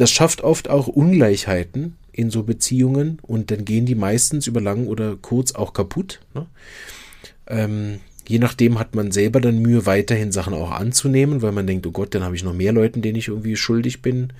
Das 0.00 0.10
schafft 0.10 0.40
oft 0.40 0.70
auch 0.70 0.86
Ungleichheiten 0.86 1.94
in 2.10 2.30
so 2.30 2.42
Beziehungen 2.42 3.18
und 3.20 3.50
dann 3.50 3.66
gehen 3.66 3.84
die 3.84 3.94
meistens 3.94 4.46
über 4.46 4.58
lang 4.58 4.86
oder 4.86 5.18
kurz 5.20 5.52
auch 5.54 5.74
kaputt. 5.74 6.20
Ne? 6.32 6.46
Ähm, 7.46 8.00
je 8.26 8.38
nachdem 8.38 8.78
hat 8.78 8.94
man 8.94 9.12
selber 9.12 9.42
dann 9.42 9.58
Mühe, 9.58 9.84
weiterhin 9.84 10.32
Sachen 10.32 10.54
auch 10.54 10.70
anzunehmen, 10.70 11.42
weil 11.42 11.52
man 11.52 11.66
denkt, 11.66 11.86
oh 11.86 11.90
Gott, 11.90 12.14
dann 12.14 12.24
habe 12.24 12.34
ich 12.34 12.42
noch 12.42 12.54
mehr 12.54 12.72
Leuten, 12.72 13.02
denen 13.02 13.18
ich 13.18 13.28
irgendwie 13.28 13.56
schuldig 13.56 14.00
bin. 14.00 14.32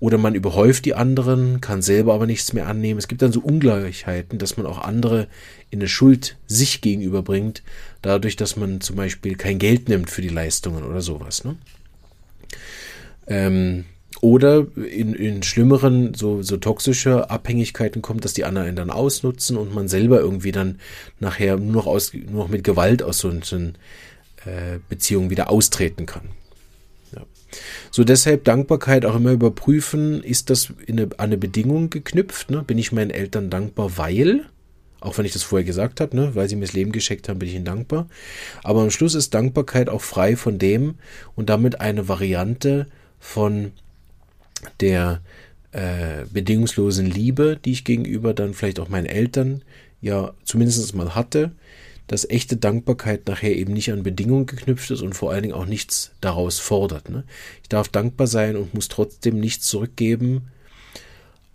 Oder 0.00 0.16
man 0.16 0.34
überhäuft 0.34 0.86
die 0.86 0.94
anderen, 0.94 1.60
kann 1.60 1.82
selber 1.82 2.14
aber 2.14 2.24
nichts 2.24 2.54
mehr 2.54 2.66
annehmen. 2.66 2.96
Es 2.96 3.06
gibt 3.06 3.20
dann 3.20 3.30
so 3.30 3.40
Ungleichheiten, 3.40 4.38
dass 4.38 4.56
man 4.56 4.64
auch 4.64 4.78
andere 4.78 5.28
in 5.68 5.80
eine 5.80 5.88
Schuld 5.88 6.38
sich 6.46 6.80
gegenüber 6.80 7.20
bringt, 7.20 7.62
dadurch, 8.00 8.36
dass 8.36 8.56
man 8.56 8.80
zum 8.80 8.96
Beispiel 8.96 9.34
kein 9.34 9.58
Geld 9.58 9.90
nimmt 9.90 10.08
für 10.08 10.22
die 10.22 10.30
Leistungen 10.30 10.82
oder 10.82 11.02
sowas. 11.02 11.44
Ne? 11.44 11.56
Ähm, 13.26 13.84
oder 14.20 14.66
in, 14.76 15.14
in 15.14 15.42
schlimmeren, 15.42 16.14
so, 16.14 16.42
so 16.42 16.56
toxische 16.56 17.30
Abhängigkeiten 17.30 18.02
kommt, 18.02 18.24
dass 18.24 18.34
die 18.34 18.44
anderen 18.44 18.76
dann 18.76 18.90
ausnutzen 18.90 19.56
und 19.56 19.74
man 19.74 19.88
selber 19.88 20.20
irgendwie 20.20 20.52
dann 20.52 20.78
nachher 21.20 21.56
nur 21.56 21.72
noch, 21.72 21.86
aus, 21.86 22.12
nur 22.14 22.44
noch 22.44 22.48
mit 22.48 22.64
Gewalt 22.64 23.02
aus 23.02 23.18
so 23.18 23.28
einer 23.28 23.72
äh, 24.44 24.78
Beziehung 24.88 25.30
wieder 25.30 25.50
austreten 25.50 26.06
kann. 26.06 26.28
Ja. 27.14 27.22
So 27.90 28.04
deshalb 28.04 28.44
Dankbarkeit 28.44 29.04
auch 29.04 29.16
immer 29.16 29.32
überprüfen, 29.32 30.22
ist 30.22 30.50
das 30.50 30.72
in 30.86 30.98
eine, 30.98 31.10
an 31.12 31.26
eine 31.26 31.38
Bedingung 31.38 31.90
geknüpft? 31.90 32.50
Ne? 32.50 32.62
Bin 32.62 32.78
ich 32.78 32.92
meinen 32.92 33.10
Eltern 33.10 33.50
dankbar, 33.50 33.96
weil, 33.96 34.44
auch 35.00 35.18
wenn 35.18 35.26
ich 35.26 35.32
das 35.32 35.42
vorher 35.42 35.64
gesagt 35.64 36.00
habe, 36.00 36.16
ne, 36.16 36.34
weil 36.34 36.48
sie 36.48 36.56
mir 36.56 36.66
das 36.66 36.72
Leben 36.72 36.92
geschenkt 36.92 37.28
haben, 37.28 37.38
bin 37.38 37.48
ich 37.48 37.54
ihnen 37.54 37.64
dankbar. 37.64 38.08
Aber 38.62 38.82
am 38.82 38.90
Schluss 38.90 39.14
ist 39.14 39.34
Dankbarkeit 39.34 39.88
auch 39.88 40.02
frei 40.02 40.36
von 40.36 40.58
dem 40.58 40.94
und 41.34 41.50
damit 41.50 41.80
eine 41.80 42.08
Variante 42.08 42.86
von 43.18 43.72
der 44.80 45.20
äh, 45.72 46.24
bedingungslosen 46.32 47.06
Liebe, 47.06 47.58
die 47.64 47.72
ich 47.72 47.84
gegenüber 47.84 48.34
dann 48.34 48.54
vielleicht 48.54 48.80
auch 48.80 48.88
meinen 48.88 49.06
Eltern 49.06 49.62
ja 50.00 50.32
zumindest 50.44 50.94
mal 50.94 51.14
hatte, 51.14 51.52
dass 52.06 52.28
echte 52.28 52.56
Dankbarkeit 52.56 53.26
nachher 53.26 53.56
eben 53.56 53.72
nicht 53.72 53.90
an 53.90 54.02
Bedingungen 54.02 54.46
geknüpft 54.46 54.90
ist 54.90 55.00
und 55.00 55.14
vor 55.14 55.32
allen 55.32 55.42
Dingen 55.42 55.54
auch 55.54 55.66
nichts 55.66 56.12
daraus 56.20 56.58
fordert. 56.58 57.08
Ne? 57.08 57.24
Ich 57.62 57.68
darf 57.68 57.88
dankbar 57.88 58.26
sein 58.26 58.56
und 58.56 58.74
muss 58.74 58.88
trotzdem 58.88 59.40
nichts 59.40 59.66
zurückgeben. 59.66 60.48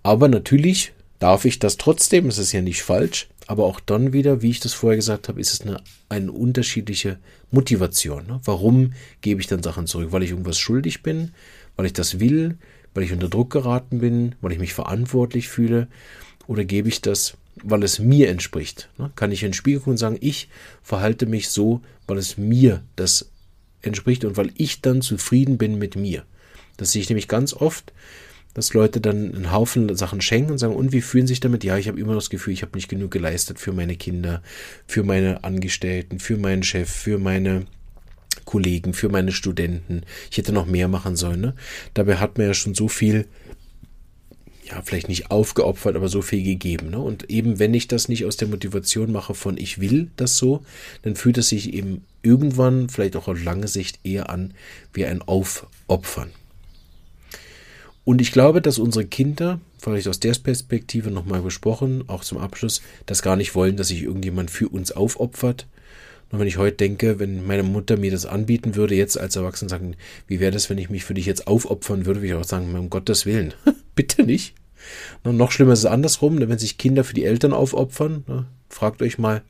Aber 0.02 0.28
natürlich 0.28 0.92
darf 1.20 1.46
ich 1.46 1.60
das 1.60 1.78
trotzdem, 1.78 2.28
es 2.28 2.40
ist 2.40 2.52
ja 2.52 2.62
nicht 2.62 2.82
falsch, 2.82 3.28
aber 3.46 3.66
auch 3.66 3.80
dann 3.80 4.14
wieder, 4.14 4.42
wie 4.42 4.50
ich 4.50 4.60
das 4.60 4.74
vorher 4.74 4.98
gesagt 4.98 5.28
habe, 5.28 5.40
ist 5.40 5.54
es 5.54 5.62
eine, 5.62 5.82
eine 6.08 6.32
unterschiedliche 6.32 7.20
Motivation. 7.52 8.26
Ne? 8.26 8.40
Warum 8.44 8.94
gebe 9.22 9.42
ich 9.42 9.48
dann 9.48 9.62
Sachen 9.62 9.86
zurück? 9.86 10.12
Weil 10.12 10.24
ich 10.24 10.32
irgendwas 10.32 10.58
schuldig 10.58 11.04
bin, 11.04 11.32
weil 11.76 11.86
ich 11.86 11.94
das 11.94 12.20
will, 12.20 12.58
weil 12.94 13.04
ich 13.04 13.12
unter 13.12 13.30
Druck 13.30 13.52
geraten 13.52 14.00
bin, 14.00 14.36
weil 14.42 14.52
ich 14.52 14.60
mich 14.60 14.74
verantwortlich 14.74 15.50
fühle? 15.50 15.88
Oder 16.48 16.66
gebe 16.66 16.90
ich 16.90 17.02
das, 17.02 17.38
weil 17.64 17.84
es 17.84 18.00
mir 18.00 18.30
entspricht? 18.30 18.90
Ne? 18.98 19.12
Kann 19.16 19.32
ich 19.32 19.44
in 19.44 19.50
den 19.50 19.54
Spiegel 19.54 19.80
gucken 19.80 19.92
und 19.92 19.98
sagen, 19.98 20.18
ich 20.20 20.50
verhalte 20.82 21.26
mich 21.26 21.50
so, 21.50 21.82
weil 22.08 22.18
es 22.18 22.38
mir 22.38 22.84
das 22.96 23.30
entspricht 23.82 24.26
und 24.26 24.38
weil 24.38 24.52
ich 24.56 24.82
dann 24.82 25.02
zufrieden 25.02 25.58
bin 25.58 25.78
mit 25.78 25.96
mir? 25.96 26.26
Das 26.78 26.92
sehe 26.92 27.02
ich 27.02 27.10
nämlich 27.10 27.28
ganz 27.28 27.54
oft, 27.54 27.94
dass 28.54 28.74
Leute 28.74 29.00
dann 29.00 29.36
einen 29.36 29.52
Haufen 29.52 29.96
Sachen 29.96 30.22
schenken 30.22 30.52
und 30.52 30.58
sagen, 30.58 30.76
und 30.76 30.92
wie 30.92 31.02
fühlen 31.02 31.28
sich 31.28 31.40
damit? 31.40 31.64
Ja, 31.64 31.78
ich 31.78 31.88
habe 31.88 32.00
immer 32.00 32.16
das 32.16 32.30
Gefühl, 32.30 32.54
ich 32.54 32.62
habe 32.62 32.76
nicht 32.76 32.90
genug 32.90 33.12
geleistet 33.12 33.60
für 33.60 33.72
meine 33.72 33.96
Kinder, 33.96 34.42
für 34.88 35.04
meine 35.04 35.44
Angestellten, 35.44 36.20
für 36.20 36.38
meinen 36.38 36.64
Chef, 36.64 36.90
für 36.90 37.20
meine 37.20 37.68
Kollegen, 38.46 38.94
für 38.94 39.10
meine 39.10 39.32
Studenten. 39.32 40.04
Ich 40.32 40.38
hätte 40.38 40.52
noch 40.52 40.66
mehr 40.66 40.88
machen 40.88 41.16
sollen. 41.16 41.42
Ne? 41.42 41.56
Dabei 41.94 42.18
hat 42.18 42.38
man 42.38 42.48
ja 42.48 42.54
schon 42.54 42.74
so 42.74 42.88
viel, 42.88 43.28
ja, 44.68 44.82
vielleicht 44.82 45.08
nicht 45.08 45.32
aufgeopfert, 45.32 45.96
aber 45.96 46.10
so 46.10 46.22
viel 46.22 46.44
gegeben. 46.44 46.90
Ne? 46.90 47.00
Und 47.00 47.30
eben, 47.30 47.60
wenn 47.60 47.74
ich 47.74 47.88
das 47.88 48.08
nicht 48.08 48.26
aus 48.26 48.38
der 48.38 48.48
Motivation 48.48 49.12
mache 49.12 49.34
von 49.34 49.58
ich 49.58 49.80
will 49.80 50.10
das 50.16 50.38
so, 50.38 50.64
dann 51.04 51.16
fühlt 51.16 51.38
es 51.38 51.50
sich 51.50 51.74
eben 51.74 52.06
irgendwann, 52.22 52.90
vielleicht 52.90 53.16
auch 53.16 53.28
auf 53.28 53.44
lange 53.44 53.68
Sicht, 53.68 54.00
eher 54.04 54.30
an 54.30 54.54
wie 54.94 55.06
ein 55.06 55.22
Aufopfern. 55.22 56.30
Und 58.10 58.22
ich 58.22 58.32
glaube, 58.32 58.62
dass 58.62 58.80
unsere 58.80 59.06
Kinder, 59.06 59.60
vielleicht 59.78 60.08
aus 60.08 60.20
der 60.20 60.34
Perspektive 60.34 61.12
nochmal 61.12 61.42
besprochen, 61.42 62.06
auch 62.08 62.24
zum 62.24 62.40
Abschluss, 62.40 62.82
das 63.06 63.22
gar 63.22 63.36
nicht 63.36 63.54
wollen, 63.54 63.78
dass 63.78 63.90
sich 63.90 64.02
irgendjemand 64.02 64.50
für 64.50 64.68
uns 64.68 64.92
aufopfert, 64.92 65.68
und 66.32 66.40
wenn 66.40 66.48
ich 66.48 66.58
heute 66.58 66.78
denke, 66.78 67.20
wenn 67.20 67.46
meine 67.46 67.64
Mutter 67.64 67.98
mir 67.98 68.12
das 68.12 68.26
anbieten 68.26 68.76
würde, 68.76 68.96
jetzt 68.96 69.20
als 69.20 69.36
Erwachsener 69.36 69.70
sagen, 69.70 69.96
wie 70.28 70.40
wäre 70.40 70.52
das, 70.52 70.70
wenn 70.70 70.78
ich 70.78 70.90
mich 70.90 71.04
für 71.04 71.16
dich 71.16 71.26
jetzt 71.26 71.48
aufopfern 71.48 72.06
würde, 72.06 72.22
würde 72.22 72.28
ich 72.28 72.34
auch 72.34 72.44
sagen, 72.44 72.76
um 72.76 72.90
Gottes 72.90 73.26
Willen, 73.26 73.54
bitte 73.96 74.24
nicht. 74.24 74.54
Und 75.24 75.38
noch 75.38 75.52
schlimmer 75.52 75.74
ist 75.74 75.80
es 75.80 75.86
andersrum, 75.86 76.40
wenn 76.40 76.60
sich 76.60 76.78
Kinder 76.78 77.04
für 77.04 77.16
die 77.16 77.26
Eltern 77.26 77.54
aufopfern. 77.54 78.24
Ne? 78.28 78.46
Fragt 78.70 79.02
euch 79.02 79.18
mal, 79.18 79.42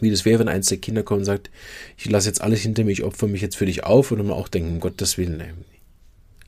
wie 0.00 0.10
das 0.10 0.24
wäre, 0.24 0.38
wenn 0.38 0.48
eins 0.48 0.68
der 0.68 0.78
Kinder 0.78 1.02
kommt 1.02 1.20
und 1.20 1.24
sagt, 1.24 1.50
ich 1.96 2.08
lasse 2.08 2.28
jetzt 2.28 2.40
alles 2.40 2.60
hinter 2.60 2.84
mir, 2.84 2.92
ich 2.92 3.02
opfere 3.02 3.28
mich 3.28 3.42
jetzt 3.42 3.56
für 3.56 3.66
dich 3.66 3.84
auf. 3.84 4.12
Und 4.12 4.18
man 4.18 4.30
auch 4.30 4.48
denken, 4.48 4.74
um 4.74 4.80
Gottes 4.80 5.18
Willen, 5.18 5.40
ey, 5.40 5.50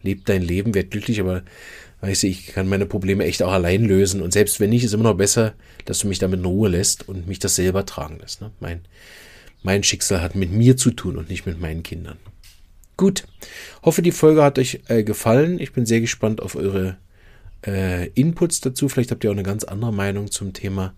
leb 0.03 0.25
dein 0.25 0.43
Leben, 0.43 0.75
werd 0.75 0.91
glücklich, 0.91 1.21
aber 1.21 1.43
weißt 2.01 2.23
du, 2.23 2.29
ich 2.29 2.49
kann 2.49 2.69
meine 2.69 2.87
Probleme 2.87 3.25
echt 3.25 3.43
auch 3.43 3.53
allein 3.53 3.85
lösen. 3.85 4.23
Und 4.23 4.33
selbst 4.33 4.59
wenn 4.61 4.71
nicht, 4.71 4.85
ist 4.85 4.95
immer 4.95 5.05
noch 5.05 5.17
besser, 5.17 5.55
dass 5.85 5.99
du 5.99 6.09
mich 6.09 6.19
damit 6.19 6.41
in 6.41 6.47
Ruhe 6.47 6.69
lässt 6.69 7.09
und 7.09 7.27
mich 7.27 7.39
das 7.41 7.57
selber 7.57 7.85
tragen 7.85 8.19
lässt. 8.21 8.41
Ne? 8.41 8.51
Mein, 8.61 8.81
mein 9.63 9.83
Schicksal 9.83 10.21
hat 10.21 10.35
mit 10.35 10.53
mir 10.53 10.77
zu 10.77 10.91
tun 10.91 11.17
und 11.17 11.29
nicht 11.29 11.47
mit 11.47 11.61
meinen 11.61 11.83
Kindern. 11.83 12.19
Gut, 12.97 13.25
hoffe 13.83 14.03
die 14.03 14.13
Folge 14.13 14.43
hat 14.43 14.59
euch 14.59 14.81
äh, 14.89 15.03
gefallen. 15.03 15.59
Ich 15.59 15.73
bin 15.73 15.87
sehr 15.87 16.01
gespannt 16.01 16.43
auf 16.43 16.57
eure 16.57 16.97
äh, 17.67 18.09
Inputs 18.11 18.61
dazu. 18.61 18.89
Vielleicht 18.89 19.11
habt 19.11 19.25
ihr 19.25 19.31
auch 19.31 19.35
eine 19.35 19.43
ganz 19.43 19.65
andere 19.65 19.93
Meinung 19.93 20.31
zum 20.31 20.53
Thema 20.53 20.95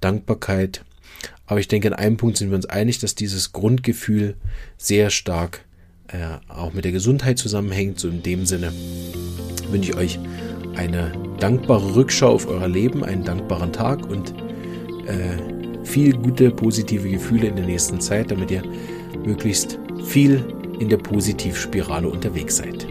Dankbarkeit. 0.00 0.84
Aber 1.46 1.60
ich 1.60 1.68
denke, 1.68 1.88
in 1.88 1.94
einem 1.94 2.16
Punkt 2.16 2.36
sind 2.36 2.50
wir 2.50 2.56
uns 2.56 2.66
einig, 2.66 2.98
dass 2.98 3.14
dieses 3.14 3.52
Grundgefühl 3.52 4.36
sehr 4.76 5.10
stark 5.10 5.64
äh, 6.08 6.38
auch 6.48 6.72
mit 6.72 6.84
der 6.84 6.92
Gesundheit 6.92 7.38
zusammenhängt. 7.38 7.98
So 7.98 8.08
in 8.08 8.22
dem 8.22 8.46
Sinne 8.46 8.72
wünsche 9.70 9.90
ich 9.90 9.96
euch 9.96 10.18
eine 10.76 11.12
dankbare 11.40 11.96
Rückschau 11.96 12.32
auf 12.32 12.46
euer 12.46 12.68
Leben, 12.68 13.04
einen 13.04 13.24
dankbaren 13.24 13.72
Tag 13.72 14.06
und 14.06 14.34
äh, 15.06 15.59
viel 15.90 16.16
gute, 16.16 16.50
positive 16.50 17.08
Gefühle 17.08 17.48
in 17.48 17.56
der 17.56 17.66
nächsten 17.66 18.00
Zeit, 18.00 18.30
damit 18.30 18.50
ihr 18.50 18.62
möglichst 19.24 19.78
viel 20.04 20.42
in 20.78 20.88
der 20.88 20.98
Positivspirale 20.98 22.08
unterwegs 22.08 22.56
seid. 22.56 22.86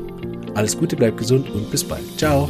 Alles 0.53 0.77
Gute, 0.77 0.95
bleibt 0.95 1.17
gesund 1.17 1.49
und 1.49 1.71
bis 1.71 1.83
bald. 1.83 2.03
Ciao. 2.17 2.49